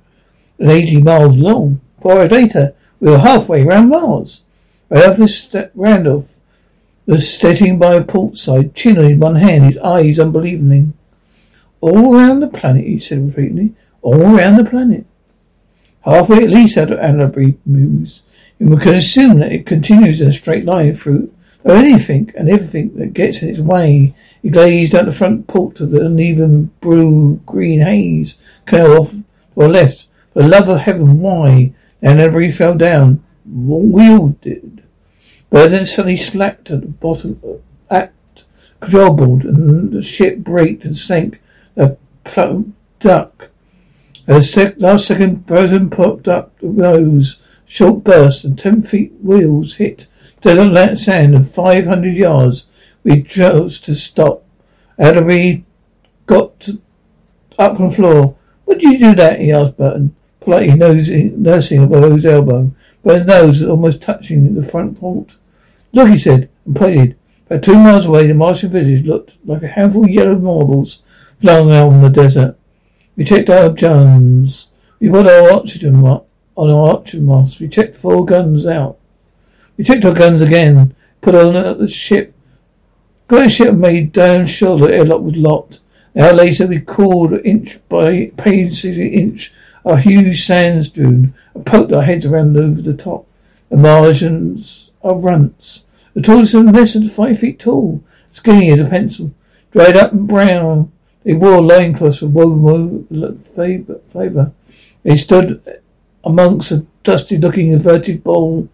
and 0.58 0.72
eighty 0.72 1.00
miles 1.00 1.38
long. 1.38 1.82
Four 2.02 2.14
hours 2.14 2.32
later, 2.32 2.74
we 3.00 3.12
were 3.12 3.20
halfway 3.20 3.62
around 3.62 3.90
Mars. 3.90 4.42
Randolph, 4.90 5.70
Randolph 5.76 6.35
was 7.06 7.38
sitting 7.38 7.78
by 7.78 7.96
a 7.96 8.04
port 8.04 8.38
side, 8.38 8.76
chin 8.76 8.98
in 8.98 9.20
one 9.20 9.36
hand, 9.36 9.66
his 9.66 9.78
eyes 9.80 10.20
unbelieving. 10.20 10.94
All 11.82 12.16
around 12.16 12.40
the 12.40 12.48
planet, 12.48 12.86
he 12.86 13.00
said 13.00 13.28
repeatedly. 13.28 13.74
All 14.02 14.36
around 14.36 14.58
the 14.58 14.70
planet. 14.70 15.06
Halfway 16.02 16.44
at 16.44 16.50
least, 16.50 16.78
Annabry 16.78 17.58
mused. 17.66 18.24
And 18.60 18.70
we 18.70 18.82
can 18.82 18.96
assume 18.96 19.40
that 19.40 19.52
it 19.52 19.66
continues 19.66 20.22
in 20.22 20.30
a 20.30 20.34
straight 20.34 20.66
line 20.66 20.94
through 20.94 21.32
or 21.64 21.76
anything 21.76 22.32
and 22.38 22.48
everything 22.48 22.96
that 22.98 23.14
gets 23.14 23.42
in 23.42 23.50
its 23.50 23.60
way. 23.60 24.16
He 24.42 24.50
gazed 24.50 24.94
out 24.94 25.06
the 25.06 25.12
front 25.12 25.48
porch 25.48 25.80
of 25.80 25.90
the 25.90 26.06
uneven 26.06 26.72
blue 26.80 27.38
green 27.46 27.82
haze 27.82 28.38
canal 28.66 29.00
off 29.00 29.12
to 29.56 29.68
left. 29.68 30.06
For 30.34 30.44
the 30.44 30.48
love 30.48 30.70
of 30.70 30.82
heaven, 30.82 31.20
why? 31.20 31.74
And 32.02 32.20
Annabry 32.20 32.52
fell 32.52 32.76
down. 32.76 33.24
Wheel 33.46 34.30
did. 34.42 34.84
But 35.50 35.72
then 35.72 35.86
suddenly 35.86 36.18
slacked 36.18 36.72
at 36.72 36.82
the 36.82 36.88
bottom 36.88 37.42
uh, 37.44 37.94
at 37.94 38.14
control 38.80 39.14
board 39.14 39.44
and 39.46 39.94
the 39.94 40.02
ship 40.02 40.40
braked 40.40 40.84
and 40.84 40.98
sank 40.98 41.42
a 41.78 41.98
plump 42.24 42.76
duck. 43.00 43.50
At 44.28 44.36
the 44.36 44.42
sec- 44.42 44.80
last 44.80 45.06
second, 45.06 45.46
Burton 45.46 45.90
popped 45.90 46.28
up 46.28 46.58
the 46.60 46.68
rose, 46.68 47.40
short 47.66 48.04
burst, 48.04 48.44
and 48.44 48.58
ten 48.58 48.82
feet 48.82 49.14
wheels 49.22 49.76
hit 49.76 50.08
desert 50.42 50.98
sand 50.98 51.36
of 51.36 51.52
five 51.52 51.86
hundred 51.86 52.16
yards. 52.16 52.66
We 53.04 53.22
chose 53.22 53.80
to 53.82 53.94
stop. 53.94 54.44
Ellery 54.98 55.64
got 56.26 56.70
up 57.60 57.78
from 57.78 57.90
the 57.90 57.96
floor. 57.96 58.36
What 58.66 58.82
you 58.82 58.98
do 58.98 59.16
that? 59.16 59.40
he 59.40 59.52
asked 59.52 59.78
Burton, 59.78 60.16
politely 60.40 60.76
nosing, 60.76 61.42
nursing 61.42 61.84
a 61.84 61.88
Burton's 61.88 62.26
elbow. 62.26 62.72
Burton's 63.06 63.28
nose 63.28 63.60
was 63.62 63.70
almost 63.70 64.02
touching 64.02 64.56
the 64.56 64.64
front 64.64 65.00
port. 65.00 65.36
Look, 65.94 66.10
he 66.10 66.18
said, 66.18 66.50
and 66.66 66.76
pointed. 66.76 67.16
About 67.46 67.64
two 67.64 67.76
miles 67.76 68.06
away, 68.06 68.26
the 68.26 68.34
Martian 68.34 68.72
village 68.72 69.06
looked 69.06 69.34
like 69.46 69.62
a 69.62 69.68
handful 69.68 70.06
of 70.06 70.10
yellow 70.10 70.40
marbles 70.40 71.04
flung 71.40 71.72
out 71.72 71.94
in 71.94 72.02
the 72.02 72.10
desert. 72.10 72.58
We 73.16 73.24
checked 73.24 73.52
our 73.52 73.70
guns. 73.70 74.70
We 75.00 75.10
put 75.10 75.28
our 75.28 75.54
oxygen 75.54 76.04
on 76.04 76.26
our 76.58 76.90
oxygen 76.96 77.28
masks. 77.28 77.60
We 77.60 77.70
checked 77.70 77.96
four 77.96 78.26
guns 78.26 78.66
out. 78.66 78.98
We 79.78 79.84
checked 79.84 80.04
our 80.04 80.14
guns 80.16 80.42
again. 80.42 80.96
Put 81.22 81.36
on 81.36 81.54
the 81.54 81.88
ship. 81.88 82.34
Got 83.28 83.52
ship 83.52 83.76
made 83.76 84.14
down 84.14 84.48
sure 84.48 84.80
the 84.80 84.92
airlock 84.92 85.22
was 85.22 85.38
locked. 85.38 85.80
An 86.16 86.24
hour 86.24 86.34
later, 86.34 86.66
we 86.66 86.80
called 86.80 87.34
inch 87.46 87.78
by 87.88 88.32
painstakingly 88.36 89.16
inch 89.16 89.54
a 89.86 89.98
huge 89.98 90.46
sand 90.46 90.92
dune 90.94 91.34
and 91.54 91.66
poked 91.66 91.94
our 91.94 92.02
heads 92.02 92.26
around 92.26 92.58
over 92.58 92.82
the 92.82 92.94
top. 92.94 93.28
The 93.70 93.78
Martians 93.78 94.92
are 95.04 95.16
runts. 95.16 95.84
The 96.14 96.22
tallest 96.22 96.54
of 96.54 96.66
them 96.66 96.74
less 96.74 96.94
than 96.94 97.08
five 97.08 97.40
feet 97.40 97.60
tall, 97.60 98.04
skinny 98.32 98.72
as 98.72 98.80
a 98.80 98.86
pencil, 98.86 99.34
dried 99.72 99.96
up 99.96 100.12
and 100.12 100.28
brown, 100.28 100.92
they 101.24 101.34
wore 101.34 101.62
loincloths 101.62 102.22
of 102.22 102.34
woven 102.34 103.38
fibre. 103.38 104.52
They 105.04 105.18
stood 105.18 105.82
amongst 106.24 106.70
the 106.70 106.86
dusty-looking 107.04 107.70
inverted 107.70 108.24
bowl 108.24 108.70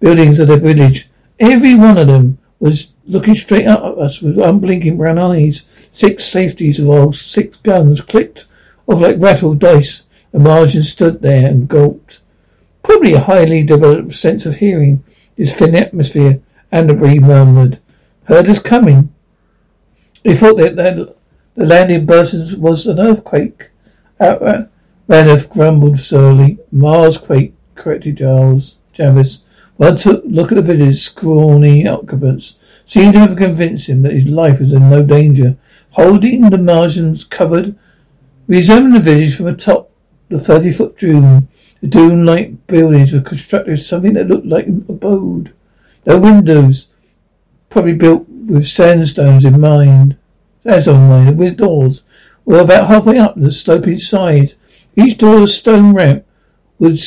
buildings 0.00 0.38
of 0.38 0.48
their 0.48 0.58
village. 0.58 1.08
Every 1.40 1.74
one 1.74 1.98
of 1.98 2.06
them 2.06 2.38
was 2.58 2.90
looking 3.06 3.36
straight 3.36 3.66
up 3.66 3.82
at 3.82 3.98
us 3.98 4.20
with 4.20 4.38
unblinking 4.38 4.96
brown 4.96 5.18
eyes. 5.18 5.64
Six 5.92 6.24
safeties 6.24 6.78
of 6.78 6.90
our 6.90 7.12
six 7.12 7.56
guns 7.58 8.00
clicked 8.00 8.46
off 8.86 9.00
like 9.00 9.16
rattled 9.18 9.58
dice. 9.60 10.02
The 10.36 10.42
Martian 10.42 10.82
stood 10.82 11.22
there 11.22 11.48
and 11.48 11.66
gulped. 11.66 12.20
Probably 12.82 13.14
a 13.14 13.20
highly 13.20 13.62
developed 13.62 14.12
sense 14.12 14.44
of 14.44 14.56
hearing. 14.56 15.02
This 15.34 15.56
thin 15.56 15.74
atmosphere, 15.74 16.42
Annabry 16.70 17.18
murmured. 17.18 17.78
Heard 18.24 18.50
us 18.50 18.58
coming. 18.58 19.14
He 20.22 20.34
thought 20.34 20.58
that, 20.58 20.76
the 20.76 21.14
landing 21.64 22.04
burst 22.04 22.58
was 22.58 22.86
an 22.86 23.00
earthquake. 23.00 23.70
Uh, 24.20 24.64
Randolph 25.08 25.48
grumbled 25.48 26.00
surly. 26.00 26.58
Mars 26.70 27.16
quake, 27.16 27.54
corrected 27.74 28.18
Giles. 28.18 28.76
Jarvis. 28.92 29.42
One 29.78 29.96
took 29.96 30.22
look 30.26 30.52
at 30.52 30.56
the 30.56 30.62
village's 30.62 31.02
scrawny 31.02 31.88
occupants. 31.88 32.56
Seemed 32.84 33.14
to 33.14 33.20
have 33.20 33.38
convinced 33.38 33.88
him 33.88 34.02
that 34.02 34.12
his 34.12 34.26
life 34.28 34.60
was 34.60 34.74
in 34.74 34.90
no 34.90 35.02
danger. 35.02 35.56
Holding 35.92 36.50
the 36.50 36.58
Martian's 36.58 37.24
cupboard, 37.24 37.74
we 38.46 38.58
examined 38.58 38.96
the 38.96 39.00
village 39.00 39.34
from 39.34 39.46
atop 39.46 39.92
the 40.28 40.38
thirty-foot 40.38 40.98
dune. 40.98 41.48
The 41.80 41.86
dune-like 41.88 42.66
buildings 42.66 43.12
were 43.12 43.20
constructed 43.20 43.72
with 43.72 43.86
something 43.86 44.14
that 44.14 44.28
looked 44.28 44.46
like 44.46 44.66
an 44.66 44.84
adobe. 44.88 45.50
No 46.06 46.18
windows, 46.18 46.88
probably 47.68 47.94
built 47.94 48.28
with 48.28 48.66
sandstones 48.66 49.44
in 49.44 49.60
mind. 49.60 50.16
On 50.64 51.08
mine, 51.08 51.36
with 51.36 51.58
doors. 51.58 52.02
We're 52.44 52.62
about 52.62 52.88
halfway 52.88 53.18
up 53.18 53.36
the 53.36 53.52
sloping 53.52 53.98
side. 53.98 54.54
Each 54.96 55.16
door 55.16 55.36
door's 55.36 55.56
stone 55.56 55.94
ramp 55.94 56.24
would 56.80 57.00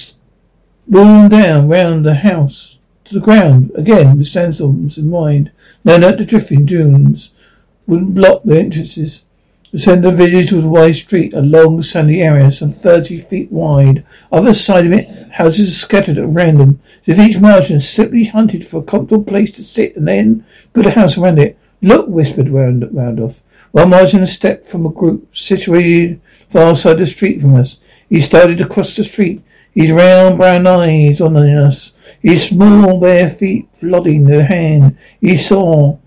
boom 0.88 1.28
down 1.28 1.68
round 1.68 2.06
the 2.06 2.16
house 2.16 2.78
to 3.06 3.16
the 3.16 3.20
ground, 3.20 3.72
again 3.76 4.18
with 4.18 4.28
sandstorms 4.28 4.98
in 4.98 5.10
mind. 5.10 5.52
No 5.84 6.00
doubt 6.00 6.20
the 6.20 6.26
drifting 6.26 6.66
dunes 6.66 7.32
would 7.86 8.16
block 8.16 8.44
the 8.44 8.58
entrances. 8.58 9.26
The 9.72 9.78
centre 9.78 10.08
of 10.08 10.18
village 10.18 10.52
was 10.52 10.66
a 10.66 10.68
wide 10.68 10.96
street, 10.96 11.32
a 11.34 11.42
long 11.42 11.84
sandy 11.84 12.24
area, 12.24 12.52
some 12.52 12.72
thirty 12.72 13.18
feet 13.18 13.52
wide. 13.52 14.04
Other 14.32 14.54
side 14.56 14.88
of 14.88 14.94
it, 14.94 15.08
houses 15.34 15.80
scattered 15.80 16.18
at 16.18 16.28
random, 16.28 16.82
as 17.06 17.20
if 17.20 17.28
each 17.28 17.40
Martian 17.40 17.80
simply 17.80 18.24
hunted 18.24 18.66
for 18.66 18.80
a 18.80 18.84
comfortable 18.84 19.24
place 19.24 19.52
to 19.52 19.64
sit 19.64 19.96
and 19.96 20.08
then 20.08 20.44
built 20.74 20.88
a 20.88 20.92
house 20.92 21.20
around 21.20 21.38
it. 21.38 21.56
Look, 21.84 22.08
whispered 22.08 22.50
Randolph. 22.50 23.42
One 23.72 23.92
Martian 23.92 24.26
stepped 24.26 24.66
from 24.66 24.88
a 24.88 24.92
group 24.92 25.36
situated 25.36 26.20
far 26.50 26.76
side 26.76 26.98
the 26.98 27.06
street 27.06 27.40
from 27.40 27.56
us. 27.56 27.78
He 28.10 28.22
started 28.22 28.60
across 28.60 28.96
the 28.96 29.04
street, 29.04 29.44
his 29.72 29.92
round 29.92 30.38
brown 30.38 30.66
eyes 30.66 31.22
on 31.22 31.38
us, 31.38 31.92
his 32.20 32.50
small 32.50 33.00
bare 33.00 33.30
feet 33.30 33.70
flodding 33.76 34.24
the 34.24 34.46
hand. 34.46 34.98
He 35.22 35.38
saw 35.38 36.00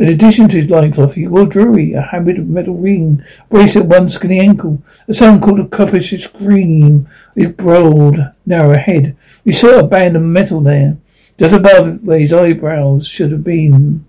In 0.00 0.08
addition 0.08 0.48
to 0.48 0.62
his 0.62 0.70
loincloth, 0.70 1.12
he 1.12 1.28
wore 1.28 1.44
jewelry, 1.44 1.92
a 1.92 2.00
habit 2.00 2.38
of 2.38 2.48
metal 2.48 2.74
ring, 2.74 3.22
bracelet 3.50 3.84
one 3.84 4.08
skinny 4.08 4.40
ankle, 4.40 4.82
a 5.06 5.12
sun 5.12 5.42
called 5.42 5.60
a 5.60 5.68
coppish 5.68 6.26
green 6.28 7.06
with 7.34 7.58
broad, 7.58 8.32
narrow 8.46 8.78
head. 8.78 9.14
We 9.44 9.52
saw 9.52 9.78
a 9.78 9.86
band 9.86 10.16
of 10.16 10.22
metal 10.22 10.62
there, 10.62 10.96
just 11.38 11.54
above 11.54 12.02
where 12.02 12.18
his 12.18 12.32
eyebrows 12.32 13.08
should 13.08 13.30
have 13.30 13.44
been. 13.44 14.06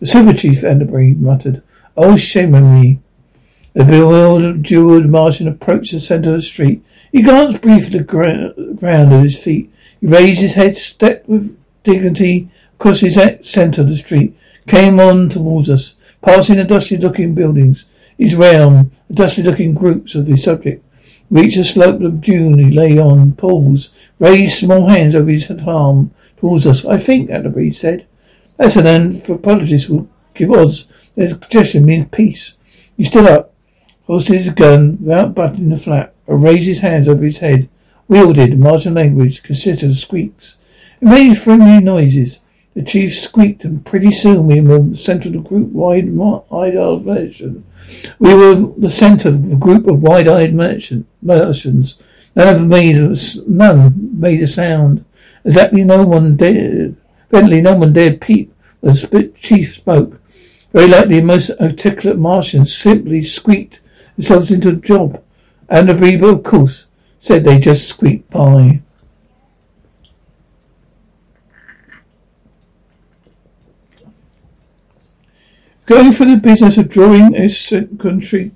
The 0.00 0.06
super 0.06 0.32
chief, 0.32 0.64
Atterbury 0.64 1.12
muttered. 1.12 1.62
Oh, 1.94 2.16
shame 2.16 2.54
on 2.54 2.80
me. 2.80 3.00
The 3.74 3.84
bewildered, 3.84 4.64
jeweled 4.64 5.10
Martian 5.10 5.46
approached 5.46 5.92
the 5.92 6.00
center 6.00 6.30
of 6.30 6.36
the 6.36 6.42
street. 6.42 6.82
He 7.12 7.20
glanced 7.20 7.60
briefly 7.60 7.98
at 7.98 8.06
the 8.06 8.74
ground 8.74 9.12
at 9.12 9.22
his 9.24 9.38
feet. 9.38 9.70
He 10.00 10.06
raised 10.06 10.40
his 10.40 10.54
head, 10.54 10.78
stepped 10.78 11.28
with 11.28 11.54
dignity 11.84 12.48
across 12.76 13.02
the 13.02 13.40
center 13.42 13.82
of 13.82 13.90
the 13.90 13.96
street 13.96 14.34
came 14.68 15.00
on 15.00 15.28
towards 15.28 15.70
us, 15.70 15.94
passing 16.22 16.56
the 16.56 16.64
dusty-looking 16.64 17.34
buildings. 17.34 17.84
Each 18.18 18.34
realm, 18.34 18.92
the 19.08 19.14
dusty-looking 19.14 19.74
groups 19.74 20.14
of 20.14 20.26
the 20.26 20.36
subject. 20.36 20.84
Reached 21.30 21.56
the 21.56 21.64
slope 21.64 22.00
of 22.00 22.20
dune 22.20 22.58
he 22.58 22.70
lay 22.70 22.98
on, 22.98 23.32
paused, 23.32 23.92
raised 24.18 24.58
small 24.58 24.88
hands 24.88 25.14
over 25.14 25.30
his 25.30 25.50
arm 25.50 26.10
towards 26.36 26.66
us. 26.66 26.84
I 26.84 26.96
think, 26.96 27.30
Atterbury 27.30 27.72
said. 27.72 28.06
That's 28.56 28.76
an 28.76 28.86
anthropologist 28.86 29.88
will 29.88 30.08
give 30.34 30.50
odds. 30.50 30.86
Their 31.14 31.28
suggestion 31.30 31.84
means 31.84 32.08
peace. 32.08 32.54
He 32.96 33.04
stood 33.04 33.26
up, 33.26 33.52
hoisted 34.06 34.40
his 34.40 34.54
gun 34.54 34.98
without 35.00 35.34
buttoning 35.34 35.68
the 35.68 35.76
flap, 35.76 36.14
and 36.26 36.42
raised 36.42 36.66
his 36.66 36.80
hands 36.80 37.08
over 37.08 37.24
his 37.24 37.38
head. 37.38 37.68
Wielded, 38.08 38.58
Martian 38.58 38.94
language 38.94 39.42
consisted 39.42 39.90
of 39.90 39.96
squeaks. 39.96 40.56
It 41.00 41.08
made 41.08 41.34
friendly 41.34 41.78
noises. 41.84 42.40
The 42.78 42.84
chief 42.84 43.18
squeaked, 43.18 43.64
and 43.64 43.84
pretty 43.84 44.12
soon 44.12 44.46
we 44.46 44.60
were 44.60 44.78
the 44.78 44.96
centre 44.96 45.30
of 45.30 45.32
the 45.32 45.40
group 45.40 45.72
wide 45.72 46.04
eyed 46.04 47.04
merchant. 47.04 47.66
We 48.20 48.32
were 48.32 48.54
the 48.54 48.88
centre 48.88 49.30
of 49.30 49.52
a 49.52 49.56
group 49.56 49.88
of 49.88 50.00
wide 50.00 50.28
eyed 50.28 50.54
merchant 50.54 51.08
merchants. 51.20 51.96
None 52.36 52.54
of 52.54 52.68
made 52.68 52.96
a, 52.96 53.16
none 53.48 54.20
made 54.20 54.40
a 54.40 54.46
sound. 54.46 55.04
Exactly 55.44 55.82
no 55.82 56.06
one 56.06 56.36
dared 56.36 56.94
evidently 57.32 57.60
no 57.60 57.74
one 57.74 57.92
dared 57.92 58.20
peep 58.20 58.54
the 58.80 59.32
chief 59.34 59.74
spoke. 59.74 60.20
Very 60.72 60.86
likely 60.86 61.20
most 61.20 61.50
articulate 61.58 62.16
Martians 62.16 62.72
simply 62.72 63.24
squeaked 63.24 63.80
themselves 64.14 64.52
into 64.52 64.68
a 64.68 64.76
job. 64.76 65.20
And 65.68 65.88
the 65.88 65.96
Reba, 65.96 66.28
of 66.28 66.44
course, 66.44 66.86
said 67.18 67.42
they 67.42 67.58
just 67.58 67.88
squeaked 67.88 68.30
by. 68.30 68.82
Going 75.88 76.12
for 76.12 76.26
the 76.26 76.36
business 76.36 76.76
of 76.76 76.90
drawing 76.90 77.34
eccentric 77.34 78.50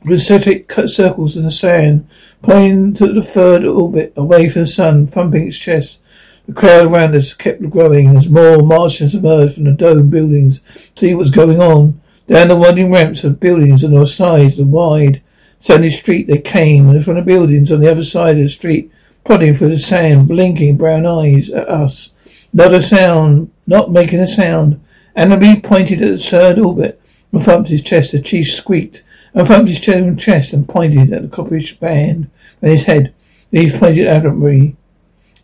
concentric 0.00 0.72
circles 0.86 1.36
in 1.36 1.42
the 1.42 1.50
sand, 1.50 2.08
pointing 2.42 2.94
to 2.94 3.12
the 3.12 3.24
third 3.24 3.64
orbit 3.64 4.12
away 4.14 4.48
from 4.48 4.62
the 4.62 4.68
sun, 4.68 5.08
thumping 5.08 5.48
its 5.48 5.58
chest. 5.58 6.00
The 6.46 6.52
crowd 6.52 6.86
around 6.86 7.16
us 7.16 7.34
kept 7.34 7.68
growing 7.70 8.16
as 8.16 8.28
more 8.28 8.62
Martians 8.62 9.16
emerged 9.16 9.56
from 9.56 9.64
the 9.64 9.72
dome 9.72 10.10
buildings 10.10 10.60
to 10.94 11.06
see 11.06 11.12
what 11.12 11.22
was 11.22 11.30
going 11.32 11.60
on. 11.60 12.00
Down 12.28 12.46
the 12.46 12.54
winding 12.54 12.92
ramps 12.92 13.24
of 13.24 13.40
buildings 13.40 13.82
on 13.82 13.90
the 13.90 14.06
sides 14.06 14.58
the 14.58 14.64
wide, 14.64 15.22
sandy 15.58 15.90
street 15.90 16.28
they 16.28 16.38
came, 16.38 16.88
and 16.88 17.04
from 17.04 17.16
the 17.16 17.22
buildings 17.22 17.72
on 17.72 17.80
the 17.80 17.90
other 17.90 18.04
side 18.04 18.36
of 18.36 18.44
the 18.44 18.48
street, 18.48 18.92
plodding 19.24 19.56
through 19.56 19.70
the 19.70 19.78
sand, 19.78 20.28
blinking 20.28 20.76
brown 20.76 21.04
eyes 21.04 21.50
at 21.50 21.68
us. 21.68 22.10
Not 22.52 22.72
a 22.72 22.80
sound, 22.80 23.50
not 23.66 23.90
making 23.90 24.20
a 24.20 24.28
sound. 24.28 24.80
Atterbury 25.16 25.60
pointed 25.60 26.02
at 26.02 26.10
the 26.12 26.18
third 26.18 26.58
orbit 26.58 27.00
and 27.32 27.42
thumped 27.42 27.70
his 27.70 27.82
chest. 27.82 28.12
The 28.12 28.20
chief 28.20 28.52
squeaked 28.52 29.02
and 29.34 29.46
thumped 29.46 29.68
his 29.68 29.80
chest 29.80 30.52
and 30.52 30.68
pointed 30.68 31.12
at 31.12 31.22
the 31.22 31.28
copperish 31.28 31.78
band 31.78 32.30
on 32.62 32.70
his 32.70 32.84
head. 32.84 33.14
He 33.50 33.70
pointed 33.70 34.06
at 34.06 34.18
Atterbury. 34.18 34.76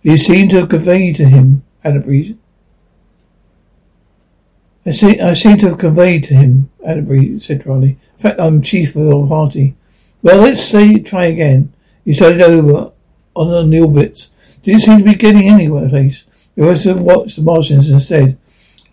You 0.02 0.16
seem 0.16 0.48
to 0.50 0.60
have 0.60 0.68
conveyed 0.68 1.16
to 1.16 1.28
him, 1.28 1.64
Atterbury. 1.82 2.36
I, 4.84 4.92
see, 4.92 5.20
I 5.20 5.34
seem 5.34 5.58
to 5.58 5.70
have 5.70 5.78
conveyed 5.78 6.24
to 6.24 6.34
him, 6.34 6.70
Atterbury 6.84 7.40
said 7.40 7.62
dryly. 7.62 7.98
In 8.16 8.18
fact, 8.18 8.40
I'm 8.40 8.62
chief 8.62 8.94
of 8.94 9.04
the 9.04 9.26
party. 9.26 9.74
Well, 10.22 10.38
let's 10.38 10.62
say 10.62 10.98
try 10.98 11.24
again. 11.26 11.72
You 12.04 12.14
started 12.14 12.42
over 12.42 12.92
on 13.34 13.70
the 13.70 13.80
orbits. 13.80 14.30
You 14.62 14.78
seem 14.78 14.98
to 14.98 15.04
be 15.04 15.14
getting 15.14 15.48
anywhere, 15.48 15.88
please? 15.88 16.24
The 16.54 16.64
rest 16.64 16.84
have 16.84 17.00
watched 17.00 17.36
the 17.36 17.42
Martians 17.42 17.90
instead. 17.90 18.38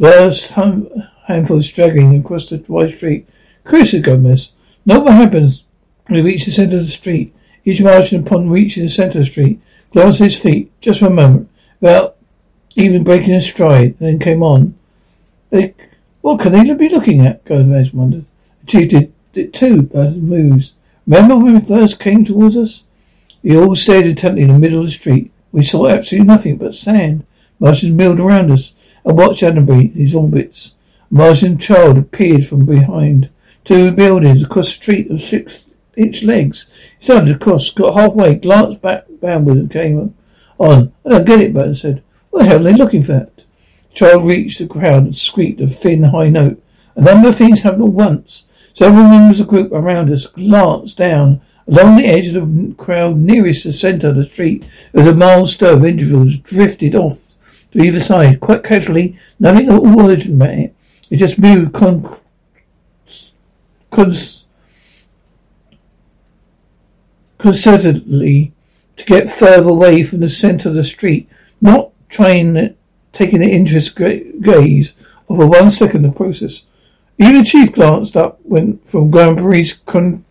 Last 0.04 0.50
handful 1.28 1.62
straggling 1.62 2.20
across 2.20 2.50
the 2.50 2.62
wide 2.68 2.94
street. 2.94 3.26
Chris 3.64 3.96
Gomez. 4.02 4.52
Know 4.86 5.00
what 5.00 5.14
happens 5.14 5.64
We 6.10 6.20
reach 6.20 6.44
the 6.44 6.52
centre 6.52 6.76
of 6.76 6.82
the 6.82 6.92
street. 6.92 7.34
Each 7.64 7.80
Martian, 7.80 8.28
upon 8.28 8.50
reaching 8.50 8.84
the 8.84 8.90
centre 8.90 9.20
of 9.20 9.24
the 9.24 9.32
street, 9.32 9.62
glanced 9.94 10.20
at 10.20 10.26
his 10.26 10.42
feet 10.42 10.74
just 10.82 11.00
for 11.00 11.06
a 11.06 11.10
moment, 11.10 11.50
without 11.80 12.18
even 12.76 13.06
breaking 13.06 13.34
a 13.34 13.42
stride, 13.42 13.96
and 13.98 14.10
then 14.10 14.20
came 14.20 14.44
on. 14.44 14.78
What 16.20 16.42
can 16.42 16.52
they 16.52 16.74
be 16.74 16.90
looking 16.90 17.26
at? 17.26 17.46
Gomez 17.46 17.94
wondered. 17.94 18.26
Chief 18.68 18.90
did 18.90 19.14
it 19.34 19.54
too, 19.54 19.84
but 19.84 20.18
moves. 20.18 20.74
Remember 21.08 21.38
when 21.38 21.54
we 21.54 21.62
first 21.62 22.02
came 22.02 22.26
towards 22.26 22.58
us? 22.58 22.84
We 23.42 23.58
all 23.58 23.78
stared 23.78 24.08
intently 24.08 24.42
in 24.42 24.50
the 24.50 24.60
middle 24.60 24.80
of 24.80 24.88
the 24.88 24.92
street. 24.92 25.32
We 25.54 25.64
saw 25.64 25.88
absolutely 25.88 26.28
nothing 26.28 26.58
but 26.58 26.76
sand. 26.76 27.26
Martians 27.58 27.94
milled 27.94 28.20
around 28.20 28.52
us. 28.52 28.74
I 29.06 29.12
watched 29.12 29.44
Atterbury, 29.44 29.88
his 29.88 30.16
orbits. 30.16 30.74
A 31.12 31.14
Martian 31.14 31.58
child 31.58 31.98
appeared 31.98 32.48
from 32.48 32.66
behind 32.66 33.30
two 33.64 33.92
buildings 33.92 34.44
across 34.44 34.68
the 34.68 34.82
street 34.82 35.12
of 35.12 35.22
six 35.22 35.72
inch 35.96 36.24
legs. 36.24 36.68
He 37.00 37.06
started 37.06 37.36
across, 37.36 37.70
got 37.70 37.96
halfway, 37.96 38.36
glanced 38.36 38.82
back 38.82 39.06
downward 39.22 39.58
and 39.58 39.72
came 39.72 40.16
on. 40.58 40.94
I 41.06 41.10
don't 41.10 41.26
get 41.26 41.42
it, 41.42 41.54
Burton 41.54 41.76
said. 41.76 42.04
What 42.30 42.40
the 42.40 42.46
hell 42.46 42.60
are 42.60 42.64
they 42.64 42.74
looking 42.74 43.04
for? 43.04 43.30
The 43.90 43.94
child 43.94 44.26
reached 44.26 44.60
the 44.60 44.68
crowd 44.68 45.04
and 45.04 45.18
squeaked 45.18 45.62
a 45.62 45.68
thin, 45.68 46.04
high 46.04 46.30
note. 46.30 46.62
A 46.96 47.02
number 47.02 47.30
of 47.30 47.38
things 47.38 47.62
happened 47.62 47.84
at 47.84 47.90
once. 47.90 48.46
Several 48.74 49.04
members 49.04 49.40
of 49.40 49.48
the 49.48 49.52
group 49.52 49.72
around 49.72 50.12
us 50.12 50.26
glanced 50.26 50.98
down 50.98 51.42
Along 51.68 51.96
the 51.96 52.06
edge 52.06 52.28
of 52.28 52.34
the 52.34 52.74
crowd 52.76 53.18
nearest 53.18 53.64
the 53.64 53.72
centre 53.72 54.10
of 54.10 54.18
the 54.18 54.26
street, 54.26 54.66
as 54.94 55.08
a 55.08 55.16
mild 55.16 55.50
stir 55.50 55.74
of 55.74 55.86
individuals 55.86 56.36
drifted 56.36 56.94
off 56.94 57.33
to 57.74 57.84
either 57.84 58.00
side, 58.00 58.40
quite 58.40 58.64
casually, 58.64 59.18
nothing 59.40 59.68
at 59.68 59.80
all 59.80 60.10
urgent 60.10 60.36
about 60.36 60.58
it. 60.58 60.76
It 61.10 61.18
just 61.18 61.38
moved 61.38 61.74
con- 61.74 62.08
cons- 63.92 64.46
concertedly 67.40 68.52
to 68.96 69.06
get 69.06 69.32
further 69.32 69.70
away 69.70 70.04
from 70.04 70.22
the 70.22 70.30
centre 70.30 70.70
of 70.70 70.76
the 70.76 70.84
street, 70.84 71.28
not 71.60 71.92
trying 72.10 72.76
taking 73.12 73.40
the 73.40 73.52
interest 73.52 73.96
gaze 73.96 74.94
of 75.30 75.40
a 75.40 75.48
one 75.48 75.70
second 75.70 76.06
of 76.06 76.16
process. 76.16 76.64
Even 77.18 77.44
chief 77.44 77.74
glanced 77.74 78.16
up 78.16 78.40
when 78.44 78.80
from 78.80 79.12
Grand 79.12 79.38
Paris 79.38 79.74
concentric 79.74 80.24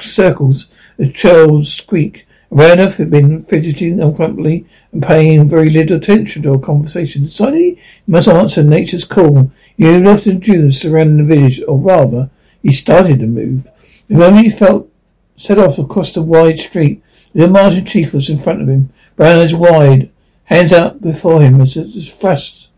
circles, 0.00 0.68
the 0.96 1.10
child's 1.10 1.72
squeak 1.72 2.26
Randolph 2.54 2.98
had 2.98 3.10
been 3.10 3.42
fidgeting 3.42 4.00
uncomfortably 4.00 4.64
and 4.92 5.02
paying 5.02 5.48
very 5.48 5.68
little 5.68 5.96
attention 5.96 6.42
to 6.42 6.52
our 6.52 6.58
conversation. 6.60 7.26
Suddenly, 7.26 7.74
he 7.74 8.12
must 8.12 8.28
answer 8.28 8.62
nature's 8.62 9.04
call. 9.04 9.50
He 9.76 9.82
moved 9.82 10.06
off 10.06 10.24
the 10.24 10.34
dunes 10.34 10.80
surrounding 10.80 11.26
the 11.26 11.34
village, 11.34 11.60
or 11.66 11.76
rather, 11.76 12.30
he 12.62 12.72
started 12.72 13.18
to 13.18 13.26
move. 13.26 13.68
The 14.06 14.14
moment 14.14 14.44
he 14.44 14.50
felt 14.50 14.88
set 15.36 15.58
off 15.58 15.78
across 15.78 16.12
the 16.12 16.22
wide 16.22 16.60
street, 16.60 17.02
the 17.34 17.48
Martian 17.48 17.84
chief 17.86 18.14
was 18.14 18.30
in 18.30 18.36
front 18.36 18.62
of 18.62 18.68
him, 18.68 18.92
brown 19.16 19.38
eyes 19.38 19.52
wide, 19.52 20.12
hands 20.44 20.72
out 20.72 21.02
before 21.02 21.42
him 21.42 21.60
as 21.60 21.76
it 21.76 21.92
was 21.92 22.14
thrust. 22.14 22.68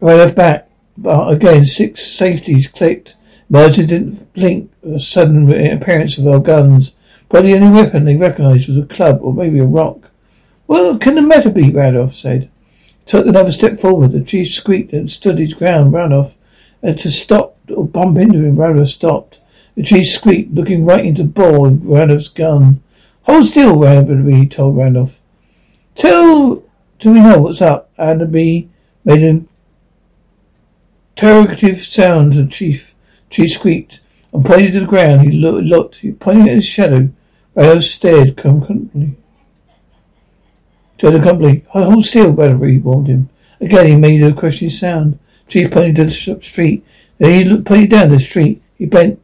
Randolph 0.00 0.34
back, 0.34 0.68
but 0.98 1.28
again 1.28 1.66
six 1.66 2.04
safeties 2.04 2.66
clicked. 2.66 3.14
Martin 3.48 3.86
didn't 3.86 4.32
blink 4.34 4.72
at 4.82 4.90
the 4.94 4.98
sudden 4.98 5.52
appearance 5.52 6.18
of 6.18 6.26
our 6.26 6.40
guns. 6.40 6.96
But 7.32 7.44
the 7.44 7.54
only 7.54 7.82
weapon 7.82 8.04
they 8.04 8.14
recognized 8.14 8.68
was 8.68 8.76
a 8.76 8.86
club 8.86 9.20
or 9.22 9.32
maybe 9.32 9.58
a 9.58 9.64
rock. 9.64 10.10
Well, 10.66 10.98
can 10.98 11.14
the 11.14 11.22
matter 11.22 11.48
be? 11.48 11.70
Randolph 11.70 12.14
said. 12.14 12.50
He 12.76 13.06
took 13.06 13.26
another 13.26 13.50
step 13.50 13.78
forward. 13.78 14.12
The 14.12 14.22
chief 14.22 14.52
squeaked 14.52 14.92
and 14.92 15.10
stood 15.10 15.38
his 15.38 15.54
ground. 15.54 15.94
Randolph 15.94 16.36
had 16.82 16.98
to 17.00 17.10
stop 17.10 17.56
or 17.74 17.86
bump 17.86 18.18
into 18.18 18.44
him. 18.44 18.56
Randolph 18.56 18.88
stopped. 18.88 19.40
The 19.76 19.82
chief 19.82 20.08
squeaked, 20.08 20.52
looking 20.52 20.84
right 20.84 21.06
into 21.06 21.22
the 21.22 21.28
bore 21.28 21.68
of 21.68 21.86
Randolph's 21.86 22.28
gun. 22.28 22.82
Hold 23.22 23.46
still, 23.46 23.78
Randolph, 23.78 24.50
told 24.50 24.76
Randolph. 24.76 25.22
Till 25.94 26.62
do 26.98 27.12
we 27.12 27.20
know 27.20 27.40
what's 27.40 27.62
up? 27.62 27.90
Atterbury 27.96 28.68
made 29.06 29.22
an 29.22 29.48
interrogative 31.16 31.80
sound 31.80 32.34
the 32.34 32.46
chief. 32.46 32.94
Chief 33.30 33.52
squeaked 33.52 34.00
and 34.34 34.44
pointed 34.44 34.74
to 34.74 34.80
the 34.80 34.86
ground. 34.86 35.22
He 35.22 35.30
looked, 35.32 35.96
he 35.96 36.12
pointed 36.12 36.48
at 36.48 36.56
his 36.56 36.66
shadow. 36.66 37.08
Stared 37.54 38.36
completely. 38.36 39.16
Stared 40.98 41.22
completely. 41.22 41.64
Hold 41.68 42.04
still, 42.04 42.32
Battery 42.32 42.78
warned 42.78 43.08
him. 43.08 43.28
Again, 43.60 43.86
he 43.86 43.96
made 43.96 44.22
a 44.22 44.32
questioning 44.32 44.70
sound. 44.70 45.18
Chief 45.48 45.70
pointed 45.70 45.96
to 45.96 46.04
the 46.04 46.40
street. 46.40 46.84
Then 47.18 47.32
he 47.32 47.44
looked, 47.44 47.66
pointed 47.66 47.90
down 47.90 48.10
the 48.10 48.18
street. 48.18 48.62
He 48.78 48.86
bent 48.86 49.20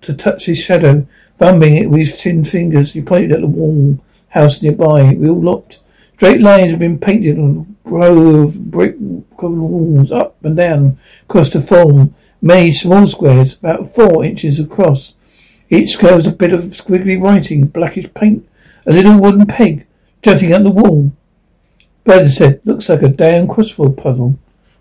to 0.00 0.14
touch 0.14 0.46
his 0.46 0.58
shadow, 0.58 1.06
thumbing 1.36 1.76
it 1.76 1.90
with 1.90 2.00
his 2.00 2.22
thin 2.22 2.44
fingers. 2.44 2.92
He 2.92 3.02
pointed 3.02 3.32
at 3.32 3.40
the 3.40 3.46
wall 3.46 3.98
house 4.30 4.62
nearby. 4.62 5.14
We 5.14 5.28
all 5.28 5.42
looked. 5.42 5.80
Straight 6.16 6.40
lines 6.40 6.70
had 6.70 6.78
been 6.78 6.98
painted 6.98 7.38
on 7.38 7.76
a 7.84 7.90
row 7.90 8.42
of 8.42 8.70
brick 8.70 8.96
walls, 8.98 10.12
up 10.12 10.42
and 10.44 10.56
down, 10.56 10.98
across 11.22 11.50
the 11.50 11.60
form. 11.60 12.14
Many 12.42 12.72
small 12.72 13.06
squares, 13.06 13.54
about 13.54 13.86
four 13.86 14.24
inches 14.24 14.58
across. 14.58 15.14
Each 15.70 15.92
square 15.92 16.16
was 16.16 16.26
a 16.26 16.32
bit 16.32 16.52
of 16.52 16.64
squiggly 16.64 17.20
writing, 17.20 17.66
blackish 17.66 18.12
paint, 18.12 18.46
a 18.86 18.92
little 18.92 19.18
wooden 19.18 19.46
peg 19.46 19.86
jutting 20.20 20.52
out 20.52 20.64
the 20.64 20.70
wall. 20.70 21.12
Burton 22.04 22.28
said, 22.28 22.60
looks 22.64 22.88
like 22.88 23.02
a 23.02 23.08
damn 23.08 23.46
crossword 23.46 23.96
puzzle. 23.96 24.38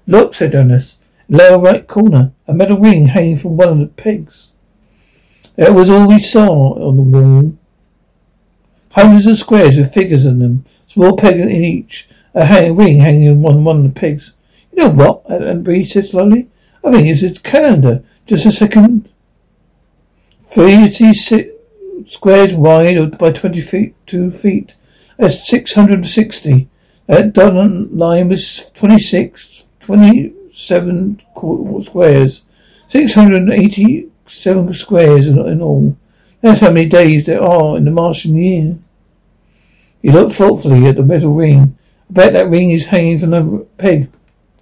Look, 0.08 0.34
said 0.34 0.56
Ernest. 0.56 0.97
Lower 1.30 1.60
right 1.60 1.88
corner, 1.88 2.32
a 2.47 2.54
metal 2.54 2.80
ring 2.80 3.10
hanging 3.10 3.38
from 3.38 3.56
one 3.56 3.69
of 3.69 3.78
the 3.78 3.86
pegs. 3.86 4.52
That 5.58 5.75
was 5.75 5.89
all 5.89 6.08
we 6.08 6.19
saw 6.19 6.73
on 6.73 6.95
the 6.95 7.04
wall. 7.04 7.58
Hundreds 8.91 9.28
of 9.28 9.38
squares 9.38 9.78
with 9.78 9.93
figures 9.93 10.25
in 10.25 10.39
them, 10.39 10.65
small 10.88 11.15
peg 11.15 11.39
in 11.39 11.52
each, 11.52 12.10
a 12.34 12.45
hang- 12.45 12.75
ring 12.75 12.97
hanging 12.97 13.45
on 13.45 13.63
one 13.63 13.78
of 13.78 13.84
the 13.84 13.99
pegs. 13.99 14.34
You 14.71 14.84
know 14.84 14.89
what? 14.89 15.30
And 15.30 15.63
Bree 15.63 15.86
said 15.86 16.08
slowly. 16.08 16.49
I 16.84 16.91
think 16.91 17.08
it's 17.08 17.21
a 17.21 17.39
calendar. 17.41 18.04
Just 18.25 18.47
a 18.47 18.52
second. 18.52 19.10
Thirty-six 20.52 21.50
squares 22.08 22.54
wide 22.54 23.18
by 23.18 23.32
twenty 23.32 23.62
feet, 23.62 23.96
two 24.08 24.32
feet. 24.32 24.74
That's 25.18 25.48
six 25.48 25.74
hundred 25.74 26.00
and 26.00 26.08
sixty. 26.08 26.70
That 27.06 27.34
dotted 27.34 27.92
line 27.92 28.30
was 28.30 28.72
26, 28.72 29.66
27 29.80 31.22
squares. 31.84 32.44
687 32.88 34.74
squares 34.76 35.28
in 35.28 35.62
all. 35.62 35.98
That's 36.42 36.62
how 36.62 36.72
many 36.72 36.88
days 36.88 37.26
there 37.26 37.42
are 37.44 37.78
in 37.78 37.86
the 37.86 37.92
Martian 37.92 38.36
year. 38.36 38.78
He 40.02 40.12
looked 40.12 40.36
thoughtfully 40.36 40.86
at 40.86 40.96
the 40.96 41.04
metal 41.04 41.34
ring. 41.34 41.78
I 42.10 42.14
bet 42.14 42.34
that 42.34 42.50
ring 42.50 42.72
is 42.72 42.88
hanging 42.88 43.20
from 43.20 43.32
the 43.32 43.66
peg. 43.78 44.10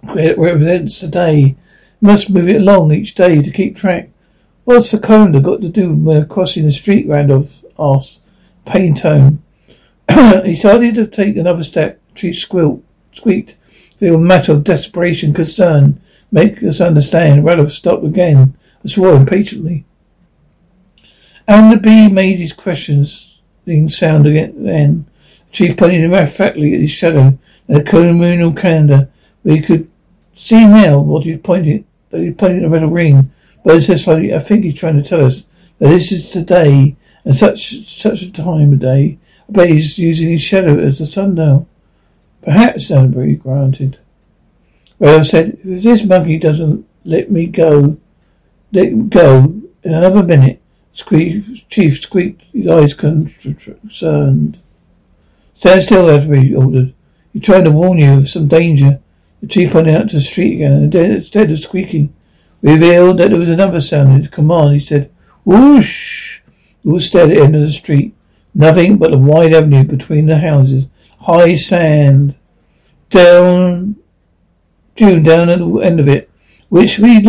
It 0.02 0.38
represents 0.38 1.02
a 1.02 1.08
day. 1.08 1.38
You 1.40 1.56
must 2.00 2.30
move 2.30 2.48
it 2.48 2.62
along 2.62 2.92
each 2.92 3.14
day 3.14 3.42
to 3.42 3.50
keep 3.50 3.76
track. 3.76 4.10
What's 4.68 4.90
the 4.90 4.98
calendar 4.98 5.40
got 5.40 5.62
to 5.62 5.70
do 5.70 5.94
with 5.94 6.24
uh, 6.24 6.26
crossing 6.26 6.66
the 6.66 6.72
street? 6.72 7.08
Randolph 7.08 7.64
asked. 7.78 8.20
Pain 8.66 8.94
tone. 8.94 9.42
he 10.44 10.56
started 10.56 10.94
to 10.96 11.06
take 11.06 11.38
another 11.38 11.64
step. 11.64 12.02
Tree 12.14 12.34
squealed, 12.34 12.84
squeaked. 13.10 13.56
Feel 13.96 14.16
a 14.16 14.18
matter 14.18 14.52
of 14.52 14.64
desperation, 14.64 15.32
concern. 15.32 16.02
Make 16.30 16.62
us 16.62 16.82
understand. 16.82 17.46
Randolph 17.46 17.72
stopped 17.72 18.04
again 18.04 18.58
and 18.82 18.90
swore 18.90 19.14
impatiently. 19.14 19.86
And 21.46 21.72
the 21.72 21.78
bee 21.78 22.10
made 22.10 22.38
his 22.38 22.52
questions 22.52 23.40
sound 23.88 24.26
again. 24.26 24.64
Then 24.64 25.06
the 25.46 25.52
chief 25.52 25.78
pointed 25.78 26.04
emphatically 26.04 26.74
at 26.74 26.82
his 26.82 26.90
shadow 26.90 27.38
and 27.68 27.76
the 27.78 27.82
communal 27.82 28.52
calendar, 28.52 29.08
but 29.42 29.54
he 29.54 29.62
could 29.62 29.90
see 30.34 30.66
now 30.66 30.98
what 30.98 31.24
he 31.24 31.38
pointed. 31.38 31.86
That 32.10 32.20
he 32.20 32.32
pointed 32.32 32.64
a 32.64 32.68
metal 32.68 32.90
ring. 32.90 33.32
But 33.64 33.74
he 33.74 33.80
said 33.80 34.00
slowly, 34.00 34.34
"I 34.34 34.38
think 34.38 34.64
he's 34.64 34.74
trying 34.74 35.02
to 35.02 35.08
tell 35.08 35.24
us 35.24 35.44
that 35.78 35.88
this 35.88 36.12
is 36.12 36.30
today 36.30 36.96
and 37.24 37.36
such 37.36 37.86
such 37.88 38.22
a 38.22 38.32
time 38.32 38.72
of 38.72 38.78
day. 38.78 39.18
I 39.48 39.52
bet 39.52 39.70
he's 39.70 39.98
using 39.98 40.30
his 40.30 40.42
shadow 40.42 40.78
as 40.78 40.98
the 40.98 41.06
sundial." 41.06 41.66
Perhaps, 42.42 42.88
Danbury 42.88 43.36
granted. 43.36 43.98
Well, 44.98 45.20
I 45.20 45.22
said, 45.22 45.58
if 45.64 45.82
this 45.82 46.04
monkey 46.04 46.38
doesn't 46.38 46.84
let 47.04 47.30
me 47.30 47.46
go, 47.46 47.98
let 48.72 49.10
go 49.10 49.60
in 49.82 49.92
another 49.92 50.22
minute, 50.22 50.60
Squeak, 50.92 51.68
Chief 51.68 52.00
squeaked, 52.00 52.42
his 52.52 52.68
eyes 52.70 52.94
concerned. 52.94 54.58
Stand 55.54 55.82
still, 55.82 56.06
Danbury 56.06 56.54
ordered. 56.54 56.94
He's 57.32 57.42
trying 57.42 57.64
to 57.64 57.70
warn 57.70 57.98
you 57.98 58.14
of 58.14 58.28
some 58.28 58.48
danger. 58.48 59.00
The 59.40 59.46
chief 59.46 59.72
pointed 59.72 59.94
out 59.94 60.10
to 60.10 60.16
the 60.16 60.22
street 60.22 60.54
again, 60.54 60.72
and 60.72 60.94
instead 60.94 61.50
of 61.50 61.58
squeaking, 61.60 62.12
revealed 62.62 63.18
that 63.18 63.30
there 63.30 63.38
was 63.38 63.48
another 63.48 63.80
sound 63.80 64.12
in 64.12 64.22
his 64.22 64.30
command. 64.30 64.74
He 64.74 64.80
said, 64.80 65.10
whoosh! 65.44 66.40
We 66.84 66.92
all 66.92 67.00
stared 67.00 67.30
at 67.30 67.36
the 67.36 67.42
end 67.42 67.56
of 67.56 67.62
the 67.62 67.70
street. 67.70 68.14
Nothing 68.54 68.98
but 68.98 69.14
a 69.14 69.18
wide 69.18 69.52
avenue 69.52 69.84
between 69.84 70.26
the 70.26 70.38
houses. 70.38 70.86
High 71.20 71.56
sand 71.56 72.34
down, 73.10 73.96
June 74.96 75.22
down 75.22 75.48
at 75.48 75.58
the 75.58 75.78
end 75.80 76.00
of 76.00 76.08
it, 76.08 76.30
which 76.68 76.98
we 76.98 77.22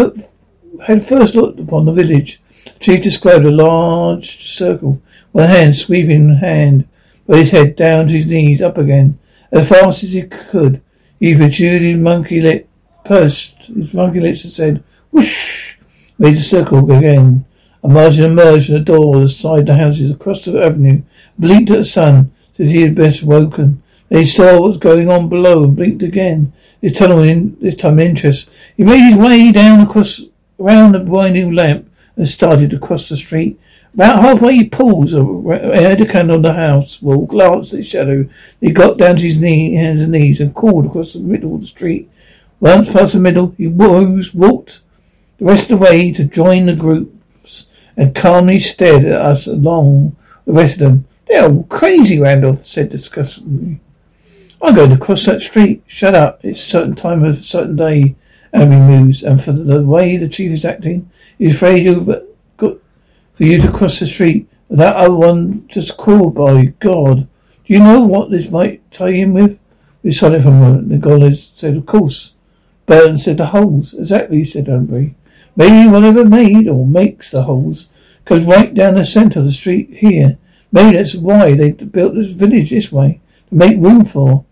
had 0.86 1.06
first 1.06 1.36
looked 1.36 1.60
upon 1.60 1.86
the 1.86 1.92
village. 1.92 2.42
Chief 2.80 3.04
described 3.04 3.46
a 3.46 3.52
large 3.52 4.46
circle, 4.46 5.02
one 5.32 5.50
hand 5.50 5.76
sweeping 5.76 6.36
hand, 6.36 6.88
with 7.26 7.39
his 7.39 7.52
head 7.52 7.76
down 7.76 8.08
to 8.08 8.13
his 8.13 8.26
knees, 8.26 8.62
up 8.62 8.78
again, 8.78 9.20
as 9.52 9.70
fast 9.70 10.04
as 10.04 10.13
he 10.13 10.24
could. 10.24 10.82
He 11.20 11.36
protruded 11.36 12.00
monkey 12.00 12.42
lip, 12.42 12.68
pursed 13.04 13.56
his 13.63 13.94
monkey 13.94 14.20
lips 14.20 14.44
and 14.44 14.54
said, 14.54 14.84
whoosh, 15.12 15.76
made 16.17 16.38
the 16.38 16.41
circle 16.41 16.91
again. 16.91 17.45
A 17.84 17.88
Martian 17.88 18.26
emerged 18.26 18.65
from 18.67 18.76
the 18.76 18.82
door 18.82 19.19
the 19.19 19.30
side 19.30 19.62
of 19.62 19.65
the 19.67 19.76
houses 19.76 20.12
across 20.12 20.43
the 20.43 20.62
avenue, 20.62 21.02
blinked 21.38 21.72
at 21.72 21.78
the 21.78 21.86
sun, 21.86 22.32
as 22.58 22.72
he 22.72 22.82
had 22.82 22.95
best 22.95 23.24
woken. 23.24 23.82
Then 24.10 24.22
he 24.22 24.28
saw 24.28 24.54
what 24.54 24.63
was 24.63 24.78
going 24.78 25.10
on 25.10 25.30
below 25.30 25.63
and 25.63 25.76
blinked 25.76 26.04
again. 26.04 26.52
This 26.82 26.98
tunnel 26.98 27.24
in, 27.24 27.58
this 27.62 27.76
time 27.76 28.00
interest. 28.00 28.50
He 28.76 28.84
made 28.84 29.10
his 29.10 29.17
way 29.17 29.52
down 29.52 29.82
across, 29.82 30.22
round 30.58 30.95
the 30.95 31.00
winding 31.00 31.54
lamp 31.54 31.89
and 32.15 32.28
started 32.28 32.74
across 32.74 33.08
the 33.08 33.15
street. 33.15 33.60
About 33.93 34.22
halfway 34.22 34.56
he 34.56 34.69
paused, 34.69 35.13
had 35.13 36.02
a 36.02 36.06
candle 36.06 36.36
on 36.36 36.41
the 36.43 36.54
house 36.54 37.02
wall, 37.02 37.26
glanced 37.26 37.74
at 37.74 37.78
his 37.78 37.88
shadow. 37.88 38.30
He 38.62 38.72
got 38.72 38.98
down 38.98 39.15
to 39.15 39.22
his 39.22 39.41
knee, 39.41 39.76
hands 39.76 40.02
and 40.02 40.12
knees 40.12 40.39
and 40.39 40.54
crawled 40.54 40.86
across 40.86 41.13
the 41.13 41.19
middle 41.19 41.56
of 41.56 41.62
the 41.62 41.67
street. 41.67 42.10
Once 42.60 42.89
past 42.89 43.13
the 43.13 43.19
middle, 43.19 43.56
he 43.58 43.67
rose, 43.67 44.34
walked 44.34 44.82
the 45.39 45.45
rest 45.45 45.63
of 45.63 45.80
the 45.80 45.86
way 45.86 46.12
to 46.12 46.23
join 46.23 46.65
the 46.65 46.75
groups 46.75 47.67
and 47.95 48.13
calmly 48.13 48.60
stared 48.60 49.06
at 49.06 49.19
us 49.19 49.47
along 49.47 50.15
the 50.45 50.54
rest 50.54 50.75
of 50.75 50.80
them. 50.80 51.08
They're 51.28 51.43
all 51.43 51.63
crazy, 51.63 52.19
Randolph 52.19 52.65
said 52.65 52.89
disgustedly. 52.89 53.80
I'm 54.62 54.75
going 54.75 54.89
to 54.89 54.97
cross 54.97 55.25
that 55.25 55.41
street. 55.41 55.84
Shut 55.88 56.15
up. 56.15 56.43
It's 56.43 56.60
a 56.60 56.69
certain 56.69 56.95
time 56.95 57.23
of 57.23 57.39
a 57.39 57.41
certain 57.41 57.75
day. 57.75 58.15
And 58.52 58.73
he 58.73 58.80
moves. 58.80 59.23
And 59.23 59.41
for 59.41 59.54
the 59.54 59.84
way 59.84 60.17
the 60.17 60.28
chief 60.28 60.52
is 60.52 60.65
acting, 60.65 61.10
he's 61.38 61.56
afraid 61.56 61.86
you 61.86 62.25
got 62.58 62.78
for 63.34 63.43
you 63.43 63.62
to 63.62 63.71
cross 63.71 63.99
the 63.99 64.08
street. 64.08 64.49
That 64.69 64.95
other 64.95 65.15
one 65.15 65.67
just 65.67 65.97
called 65.97 66.36
by 66.36 66.73
God. 66.80 67.28
Do 67.65 67.73
you 67.73 67.80
know 67.80 68.02
what 68.02 68.32
this 68.32 68.49
might 68.52 68.91
tie 68.91 69.10
in 69.10 69.34
with? 69.34 69.60
We 70.04 70.10
it 70.10 70.15
for 70.19 70.28
a 70.28 70.52
moment. 70.52 70.89
The 70.89 70.97
god 70.97 71.38
said, 71.38 71.78
Of 71.78 71.86
course. 71.86 72.34
Burton 72.86 73.17
said 73.17 73.38
the 73.38 73.47
holes. 73.47 73.93
Exactly, 73.93 74.45
said 74.45 74.65
Danbury. 74.65 75.15
Maybe 75.60 75.89
whatever 75.89 76.24
made 76.24 76.69
or 76.69 76.88
makes 76.88 77.32
the 77.32 77.43
holes 77.43 77.89
goes 78.24 78.45
right 78.45 78.74
down 78.74 78.95
the 78.95 79.04
centre 79.04 79.39
of 79.39 79.45
the 79.45 79.52
street 79.52 79.89
here. 79.98 80.38
Maybe 80.72 80.95
that's 80.95 81.15
why 81.15 81.54
they 81.54 81.72
built 81.72 82.15
this 82.15 82.32
village 82.32 82.69
this 82.69 82.93
way. 82.93 83.19
To 83.50 83.56
make 83.56 83.78
room 83.78 84.06
for 84.06 84.45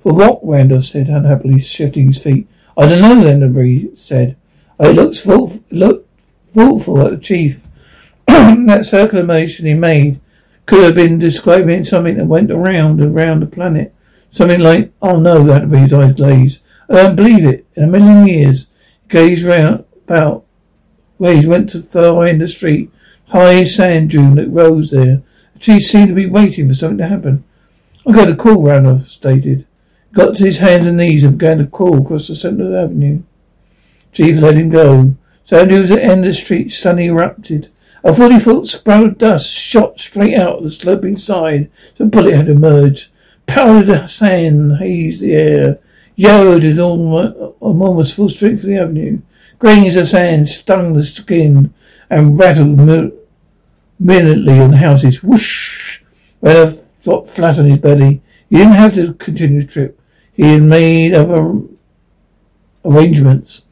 for 0.00 0.12
what? 0.12 0.40
Randolph 0.42 0.86
said 0.86 1.06
unhappily, 1.06 1.60
shifting 1.60 2.08
his 2.08 2.20
feet. 2.20 2.48
I 2.76 2.88
don't 2.88 3.02
know, 3.02 3.22
Danbury 3.22 3.90
said. 3.94 4.34
Uh, 4.80 4.88
it 4.88 4.96
looks 4.96 5.20
thoughtful, 5.20 5.62
look 5.70 6.08
thoughtful 6.48 7.02
at 7.02 7.10
the 7.12 7.18
chief. 7.18 7.64
that 8.26 8.84
circular 8.84 9.22
motion 9.22 9.66
he 9.66 9.74
made 9.74 10.18
could 10.66 10.82
have 10.82 10.96
been 10.96 11.20
describing 11.20 11.84
something 11.84 12.16
that 12.16 12.26
went 12.26 12.50
around 12.50 13.00
and 13.00 13.16
around 13.16 13.40
the 13.40 13.46
planet. 13.46 13.94
Something 14.32 14.58
like, 14.58 14.90
oh 15.00 15.20
no, 15.20 15.44
That 15.44 15.68
made 15.68 15.82
his 15.82 15.92
eyes 15.92 16.16
glazed. 16.16 16.60
I 16.90 16.94
don't 16.94 17.14
believe 17.14 17.44
it. 17.44 17.64
In 17.76 17.84
a 17.84 17.86
million 17.86 18.26
years, 18.26 18.66
gazed 19.08 19.44
round 19.44 19.84
about 20.12 20.44
where 21.16 21.36
he 21.36 21.46
went 21.46 21.70
to 21.70 21.82
far 21.82 22.24
end 22.24 22.42
of 22.42 22.48
the 22.48 22.54
street. 22.54 22.90
High 23.28 23.64
sand 23.64 24.10
dune 24.10 24.34
that 24.34 24.48
rose 24.48 24.90
there. 24.90 25.22
The 25.54 25.58
chief 25.58 25.84
seemed 25.84 26.08
to 26.08 26.14
be 26.14 26.26
waiting 26.26 26.68
for 26.68 26.74
something 26.74 26.98
to 26.98 27.08
happen. 27.08 27.44
I 28.06 28.12
got 28.12 28.26
to 28.26 28.36
call, 28.36 28.62
Randolph 28.62 29.08
stated 29.08 29.66
got 30.12 30.36
to 30.36 30.44
his 30.44 30.58
hands 30.58 30.86
and 30.86 30.98
knees 30.98 31.24
and 31.24 31.38
began 31.38 31.58
to 31.58 31.66
crawl 31.66 32.02
across 32.02 32.28
the 32.28 32.34
centre 32.34 32.64
of 32.64 32.70
the 32.70 32.78
avenue. 32.78 33.22
Chief 34.12 34.38
let 34.38 34.56
him 34.56 34.68
go. 34.68 35.16
Suddenly 35.44 35.80
was 35.80 35.90
at 35.90 35.96
the 35.96 36.04
end 36.04 36.24
of 36.24 36.26
the 36.26 36.32
street, 36.34 36.72
suddenly 36.72 37.06
erupted. 37.06 37.70
A 38.04 38.14
forty 38.14 38.38
foot 38.38 38.66
sprout 38.66 39.06
of 39.06 39.18
dust 39.18 39.50
shot 39.50 39.98
straight 39.98 40.34
out 40.34 40.58
of 40.58 40.64
the 40.64 40.70
sloping 40.70 41.16
side. 41.16 41.70
The 41.96 42.04
bullet 42.04 42.34
had 42.34 42.48
emerged. 42.48 43.08
Powdered 43.46 43.86
the 43.86 44.06
sand 44.06 44.78
hazed 44.78 45.20
the 45.20 45.34
air. 45.34 45.78
Yellowed 46.14 46.64
in 46.64 46.78
almost 46.78 48.14
full 48.14 48.28
strength 48.28 48.60
for 48.60 48.66
the 48.66 48.76
avenue. 48.76 49.20
Grains 49.62 49.94
of 49.94 50.08
sand 50.08 50.48
stung 50.48 50.94
the 50.94 51.04
skin 51.04 51.72
and 52.10 52.36
rattled 52.36 53.12
minutely 53.96 54.58
on 54.58 54.72
houses. 54.72 55.22
Whoosh! 55.22 56.00
Ran 56.40 56.66
flopped 56.98 57.28
flat 57.28 57.60
on 57.60 57.66
his 57.66 57.78
belly. 57.78 58.22
He 58.50 58.56
didn't 58.56 58.72
have 58.72 58.92
to 58.94 59.14
continue 59.14 59.60
the 59.60 59.68
trip. 59.68 60.00
He 60.32 60.54
had 60.54 60.64
made 60.64 61.14
other 61.14 61.60
arrangements. 62.84 63.62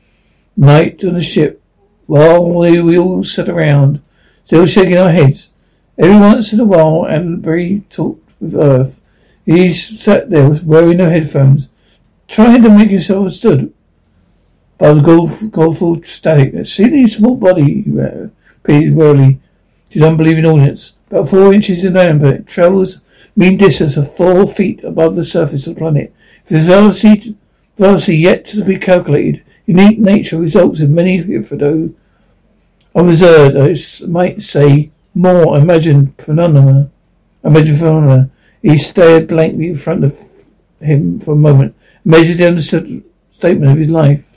Night 0.56 1.02
on 1.02 1.14
the 1.14 1.22
ship, 1.22 1.60
while 2.06 2.48
we, 2.48 2.80
we 2.80 2.96
all 2.96 3.24
sat 3.24 3.48
around, 3.48 4.00
still 4.44 4.66
shaking 4.66 4.96
our 4.96 5.10
heads. 5.10 5.50
Every 5.98 6.20
once 6.20 6.52
in 6.52 6.60
a 6.60 6.64
while, 6.64 7.04
Allenby 7.08 7.82
talked 7.90 8.30
with 8.40 8.54
Earth. 8.54 9.00
He 9.44 9.72
sat 9.72 10.30
there 10.30 10.50
wearing 10.62 10.98
no 10.98 11.10
headphones, 11.10 11.68
trying 12.28 12.62
to 12.62 12.70
make 12.70 12.90
himself 12.90 13.22
understood 13.22 13.74
by 14.80 14.94
the 14.94 15.50
gold, 15.52 16.06
static. 16.06 16.54
A 16.54 16.64
seemingly 16.64 17.08
small 17.08 17.36
body, 17.36 17.84
uh, 17.92 18.28
repeated 18.62 18.96
wearily 18.96 19.34
to 19.90 19.98
his 19.98 20.02
unbelieving 20.02 20.46
audience. 20.46 20.94
About 21.10 21.28
four 21.28 21.52
inches 21.52 21.84
in 21.84 21.92
diameter, 21.92 22.36
it 22.36 22.46
travels 22.46 23.00
mean 23.36 23.58
distance 23.58 23.96
of 23.96 24.12
four 24.12 24.46
feet 24.46 24.82
above 24.82 25.16
the 25.16 25.24
surface 25.24 25.66
of 25.66 25.74
the 25.74 25.78
planet. 25.78 26.14
The 26.46 26.58
velocity, 26.60 27.36
velocity 27.76 28.16
yet 28.16 28.46
to 28.46 28.64
be 28.64 28.78
calculated, 28.78 29.44
unique 29.66 29.98
nature 29.98 30.38
results 30.38 30.80
in 30.80 30.94
many 30.94 31.18
of 31.18 31.48
those 31.50 31.90
observed, 32.94 33.56
I 33.56 34.06
might 34.06 34.42
say, 34.42 34.90
more 35.14 35.58
imagined 35.58 36.14
phenomena. 36.18 36.90
Imagined 37.44 37.78
phenomena. 37.78 38.30
He 38.62 38.78
stared 38.78 39.28
blankly 39.28 39.68
in 39.68 39.76
front 39.76 40.04
of 40.04 40.18
him 40.80 41.20
for 41.20 41.32
a 41.32 41.36
moment, 41.36 41.74
measured 42.04 42.38
the 42.38 43.02
statement 43.30 43.72
of 43.72 43.78
his 43.78 43.90
life. 43.90 44.29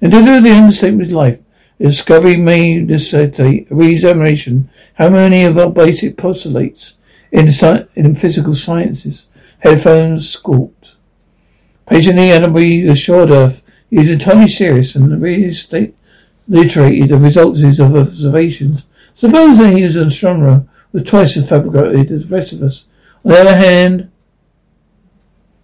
Do 0.00 0.10
the 0.10 0.50
understatement 0.50 1.02
of 1.02 1.08
his 1.08 1.14
life, 1.14 1.38
uh, 1.38 1.42
the 1.78 1.84
discovery 1.86 2.36
may 2.36 2.78
necessitate 2.80 3.70
a 3.70 3.74
re-examination 3.74 4.70
how 4.94 5.08
many 5.10 5.44
of 5.44 5.58
our 5.58 5.70
basic 5.70 6.16
postulates 6.16 6.96
in, 7.32 7.50
in 7.94 8.14
physical 8.14 8.54
sciences. 8.54 9.26
Headphones 9.60 10.28
squawked. 10.28 10.96
Patiently, 11.86 12.32
Allenby 12.32 12.86
assured 12.88 13.30
Earth 13.30 13.62
he 13.88 13.98
was 13.98 14.10
entirely 14.10 14.48
serious 14.48 14.94
and 14.96 15.22
reiterated 15.22 15.94
the 16.48 17.18
results 17.18 17.62
of 17.62 17.68
his 17.68 17.80
observations. 17.80 18.84
Supposing 19.14 19.76
he 19.76 19.84
was 19.84 19.96
an 19.96 20.08
astronomer 20.08 20.66
with 20.92 21.06
twice 21.06 21.36
as 21.36 21.48
fabricated 21.48 22.10
as 22.10 22.28
the 22.28 22.36
rest 22.36 22.52
of 22.52 22.62
us. 22.62 22.84
On 23.24 23.32
the 23.32 23.40
other 23.40 23.56
hand, 23.56 24.10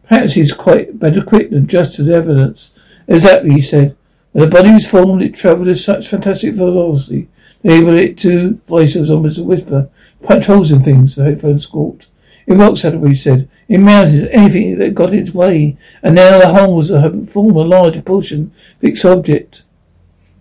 perhaps 0.04 0.34
he's 0.34 0.52
quite 0.52 0.98
better 0.98 1.20
equipped 1.20 1.50
than 1.50 1.66
just 1.66 1.94
to 1.96 2.02
the 2.02 2.14
evidence. 2.14 2.70
Exactly, 3.08 3.52
he 3.52 3.62
said. 3.62 3.96
When 4.32 4.48
the 4.48 4.56
body 4.56 4.72
was 4.72 4.86
formed, 4.86 5.22
it 5.22 5.34
travelled 5.34 5.68
at 5.68 5.78
such 5.78 6.08
fantastic 6.08 6.54
velocity, 6.54 7.28
enabled 7.62 7.94
it 7.94 8.18
to, 8.18 8.54
voice 8.66 8.94
was 8.94 9.10
almost 9.10 9.38
a 9.38 9.44
whisper, 9.44 9.88
punch 10.22 10.46
holes 10.46 10.72
in 10.72 10.80
things, 10.80 11.14
the 11.14 11.24
headphone 11.24 11.60
squawked. 11.60 12.06
In 12.46 12.58
rocks, 12.58 12.82
he 12.82 13.14
said. 13.14 13.48
In 13.68 13.82
mountains, 13.82 14.26
anything 14.30 14.78
that 14.78 14.94
got 14.94 15.14
its 15.14 15.32
way. 15.32 15.76
And 16.02 16.14
now 16.14 16.38
the 16.38 16.48
holes 16.48 16.90
have 16.90 17.30
formed 17.30 17.56
a 17.56 17.60
large 17.60 18.04
portion 18.04 18.52
fixed 18.78 19.04
object. 19.04 19.62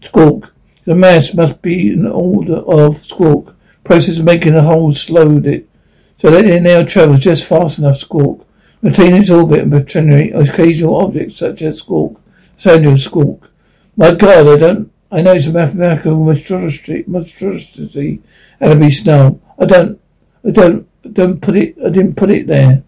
Squawk. 0.01 0.53
The 0.85 0.95
mass 0.95 1.33
must 1.33 1.61
be 1.61 1.91
an 1.91 2.07
order 2.07 2.57
of 2.57 2.97
squawk. 2.97 3.55
Process 3.83 4.19
of 4.19 4.25
making 4.25 4.53
the 4.53 4.63
holes 4.63 5.01
slowed 5.01 5.45
it. 5.45 5.67
So 6.17 6.31
that 6.31 6.45
it 6.45 6.61
now 6.61 6.83
travels 6.83 7.19
just 7.19 7.45
fast 7.45 7.77
enough 7.77 7.97
squawk. 7.97 8.47
Maintaining 8.81 9.21
its 9.21 9.29
orbit 9.29 9.59
and 9.59 9.71
penetrating 9.71 10.33
occasional 10.33 10.95
objects 10.95 11.37
such 11.37 11.61
as 11.61 11.77
squawk. 11.77 12.19
Of 12.63 13.01
squawk. 13.01 13.50
My 13.97 14.11
God, 14.13 14.47
I 14.47 14.57
don't, 14.57 14.91
I 15.11 15.21
know 15.21 15.33
it's 15.33 15.47
a 15.47 15.51
mathematical 15.51 16.15
monstrosity, 16.23 17.03
monstrosity, 17.07 18.21
and 18.59 18.73
a 18.73 18.75
be 18.75 18.91
snow. 18.91 19.41
I 19.59 19.65
don't, 19.65 19.99
I 20.45 20.51
don't, 20.51 20.87
I 21.03 21.09
don't 21.09 21.41
put 21.41 21.57
it, 21.57 21.75
I 21.85 21.89
didn't 21.89 22.15
put 22.15 22.29
it 22.29 22.47
there. 22.47 22.83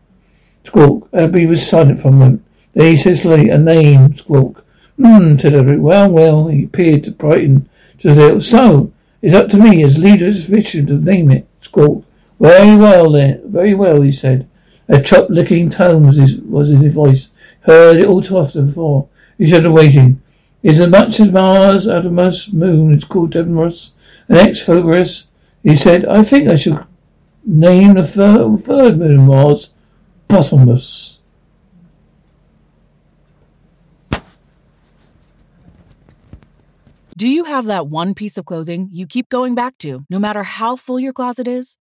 Squawk. 0.66 1.10
Abby 1.14 1.46
was 1.46 1.68
silent 1.68 2.00
for 2.02 2.08
a 2.08 2.12
moment. 2.12 2.46
Then 2.74 2.86
he 2.86 2.98
said 2.98 3.18
slowly, 3.18 3.50
a 3.50 3.58
name, 3.58 4.16
Squawk. 4.16 4.66
Hmm, 4.98 5.36
said 5.36 5.54
Abby. 5.54 5.76
Well, 5.76 6.10
well, 6.10 6.48
he 6.48 6.64
appeared 6.64 7.04
to 7.04 7.12
brighten 7.12 7.70
just 7.98 8.18
a 8.18 8.22
little. 8.22 8.42
So, 8.42 8.94
it's 9.22 9.36
up 9.36 9.50
to 9.50 9.58
me 9.58 9.84
as 9.84 9.98
leader 9.98 10.28
of 10.28 10.34
this 10.36 10.48
mission 10.48 10.86
to 10.88 10.94
name 10.94 11.32
it, 11.32 11.48
Squawk. 11.62 12.06
Very 12.40 12.78
well, 12.78 13.12
then. 13.12 13.42
Very 13.46 13.74
well, 13.74 14.02
he 14.02 14.14
said. 14.14 14.48
A 14.88 15.02
chop-licking 15.02 15.70
tone 15.70 16.08
was 16.08 16.16
his, 16.16 16.40
was 16.42 16.72
in 16.72 16.78
his 16.78 16.94
voice. 16.94 17.30
Heard 17.62 17.98
it 17.98 18.06
all 18.06 18.22
too 18.22 18.38
often 18.38 18.68
before. 18.68 19.10
He 19.38 19.50
said, 19.50 19.68
waiting. 19.68 20.22
It's 20.64 20.80
as 20.80 20.90
much 20.90 21.20
as 21.20 21.30
Mars 21.30 21.90
out 21.90 22.06
of 22.06 22.14
most 22.14 22.54
moon 22.54 22.96
is 22.96 23.04
called 23.04 23.32
Deimos, 23.32 23.92
and 24.30 24.38
ex 24.38 24.62
Phobos. 24.62 25.28
He 25.62 25.76
said, 25.76 26.06
I 26.06 26.24
think 26.24 26.48
I 26.48 26.56
should 26.56 26.86
name 27.46 27.96
the 27.96 28.08
third, 28.08 28.64
third 28.64 28.98
moon 28.98 29.26
Mars 29.28 29.72
Bottomless. 30.30 31.20
Do 37.16 37.28
you 37.28 37.44
have 37.44 37.66
that 37.66 37.88
one 37.88 38.14
piece 38.14 38.38
of 38.38 38.46
clothing 38.46 38.90
you 38.92 39.06
keep 39.06 39.30
going 39.30 39.56
back 39.56 39.78
to, 39.80 40.06
no 40.10 40.18
matter 40.18 40.44
how 40.44 40.76
full 40.78 41.00
your 41.00 41.14
closet 41.14 41.48
is? 41.48 41.78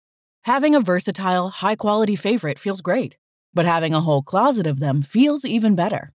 Having 0.43 0.75
a 0.75 0.79
versatile, 0.79 1.49
high 1.49 1.75
quality 1.75 2.15
favorite 2.15 2.57
feels 2.57 2.81
great, 2.81 3.15
but 3.53 3.65
having 3.65 3.93
a 3.93 4.01
whole 4.01 4.23
closet 4.23 4.65
of 4.65 4.79
them 4.79 5.01
feels 5.01 5.43
even 5.43 5.75
better. 5.75 6.13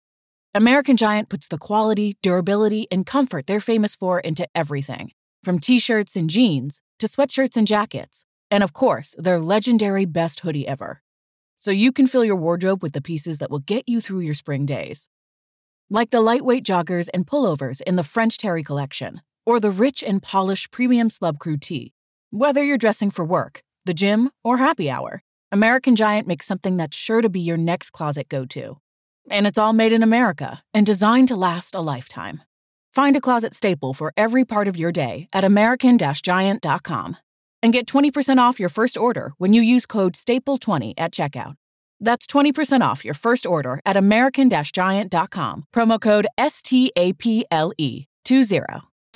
American 0.53 0.97
Giant 0.97 1.29
puts 1.29 1.47
the 1.47 1.57
quality, 1.57 2.17
durability, 2.21 2.85
and 2.91 3.05
comfort 3.05 3.47
they're 3.47 3.61
famous 3.61 3.95
for 3.95 4.19
into 4.19 4.45
everything 4.53 5.11
from 5.43 5.59
t 5.59 5.79
shirts 5.79 6.17
and 6.17 6.29
jeans 6.29 6.81
to 6.99 7.07
sweatshirts 7.07 7.55
and 7.55 7.65
jackets, 7.65 8.25
and 8.51 8.61
of 8.61 8.73
course, 8.73 9.15
their 9.17 9.39
legendary 9.39 10.03
best 10.03 10.41
hoodie 10.41 10.67
ever. 10.67 11.01
So 11.55 11.71
you 11.71 11.93
can 11.93 12.05
fill 12.05 12.25
your 12.25 12.35
wardrobe 12.35 12.83
with 12.83 12.91
the 12.91 13.01
pieces 13.01 13.39
that 13.39 13.49
will 13.49 13.59
get 13.59 13.87
you 13.87 14.01
through 14.01 14.19
your 14.19 14.33
spring 14.33 14.65
days. 14.65 15.07
Like 15.89 16.09
the 16.09 16.21
lightweight 16.21 16.65
joggers 16.65 17.07
and 17.13 17.25
pullovers 17.25 17.81
in 17.81 17.95
the 17.95 18.03
French 18.03 18.37
Terry 18.37 18.61
collection, 18.61 19.21
or 19.45 19.59
the 19.59 19.71
rich 19.71 20.03
and 20.03 20.21
polished 20.21 20.69
premium 20.69 21.07
Slub 21.07 21.39
Crew 21.39 21.57
tee. 21.57 21.93
Whether 22.29 22.61
you're 22.61 22.77
dressing 22.77 23.09
for 23.09 23.23
work, 23.23 23.63
the 23.85 23.93
gym, 23.93 24.29
or 24.43 24.57
happy 24.57 24.89
hour, 24.89 25.23
American 25.51 25.95
Giant 25.95 26.27
makes 26.27 26.45
something 26.45 26.75
that's 26.75 26.97
sure 26.97 27.21
to 27.21 27.29
be 27.29 27.39
your 27.39 27.57
next 27.57 27.91
closet 27.91 28.27
go 28.27 28.45
to. 28.47 28.77
And 29.31 29.47
it's 29.47 29.57
all 29.57 29.73
made 29.73 29.93
in 29.93 30.03
America 30.03 30.61
and 30.73 30.85
designed 30.85 31.29
to 31.29 31.35
last 31.35 31.73
a 31.73 31.81
lifetime. 31.81 32.43
Find 32.91 33.15
a 33.15 33.21
closet 33.21 33.53
staple 33.53 33.93
for 33.93 34.11
every 34.17 34.43
part 34.43 34.67
of 34.67 34.77
your 34.77 34.91
day 34.91 35.27
at 35.31 35.43
American 35.43 35.97
Giant.com 35.97 37.17
and 37.63 37.73
get 37.73 37.87
20% 37.87 38.37
off 38.37 38.59
your 38.59 38.69
first 38.69 38.97
order 38.97 39.33
when 39.37 39.53
you 39.53 39.61
use 39.61 39.85
code 39.85 40.13
STAPLE20 40.13 40.93
at 40.97 41.13
checkout. 41.13 41.55
That's 41.99 42.27
20% 42.27 42.81
off 42.81 43.05
your 43.05 43.13
first 43.13 43.45
order 43.45 43.79
at 43.85 43.95
American 43.95 44.49
Giant.com, 44.49 45.65
promo 45.73 46.01
code 46.01 46.27
S 46.37 46.61
T 46.61 46.91
A 46.97 47.13
P 47.13 47.45
L 47.49 47.71
E 47.77 48.05
20. 48.25 48.90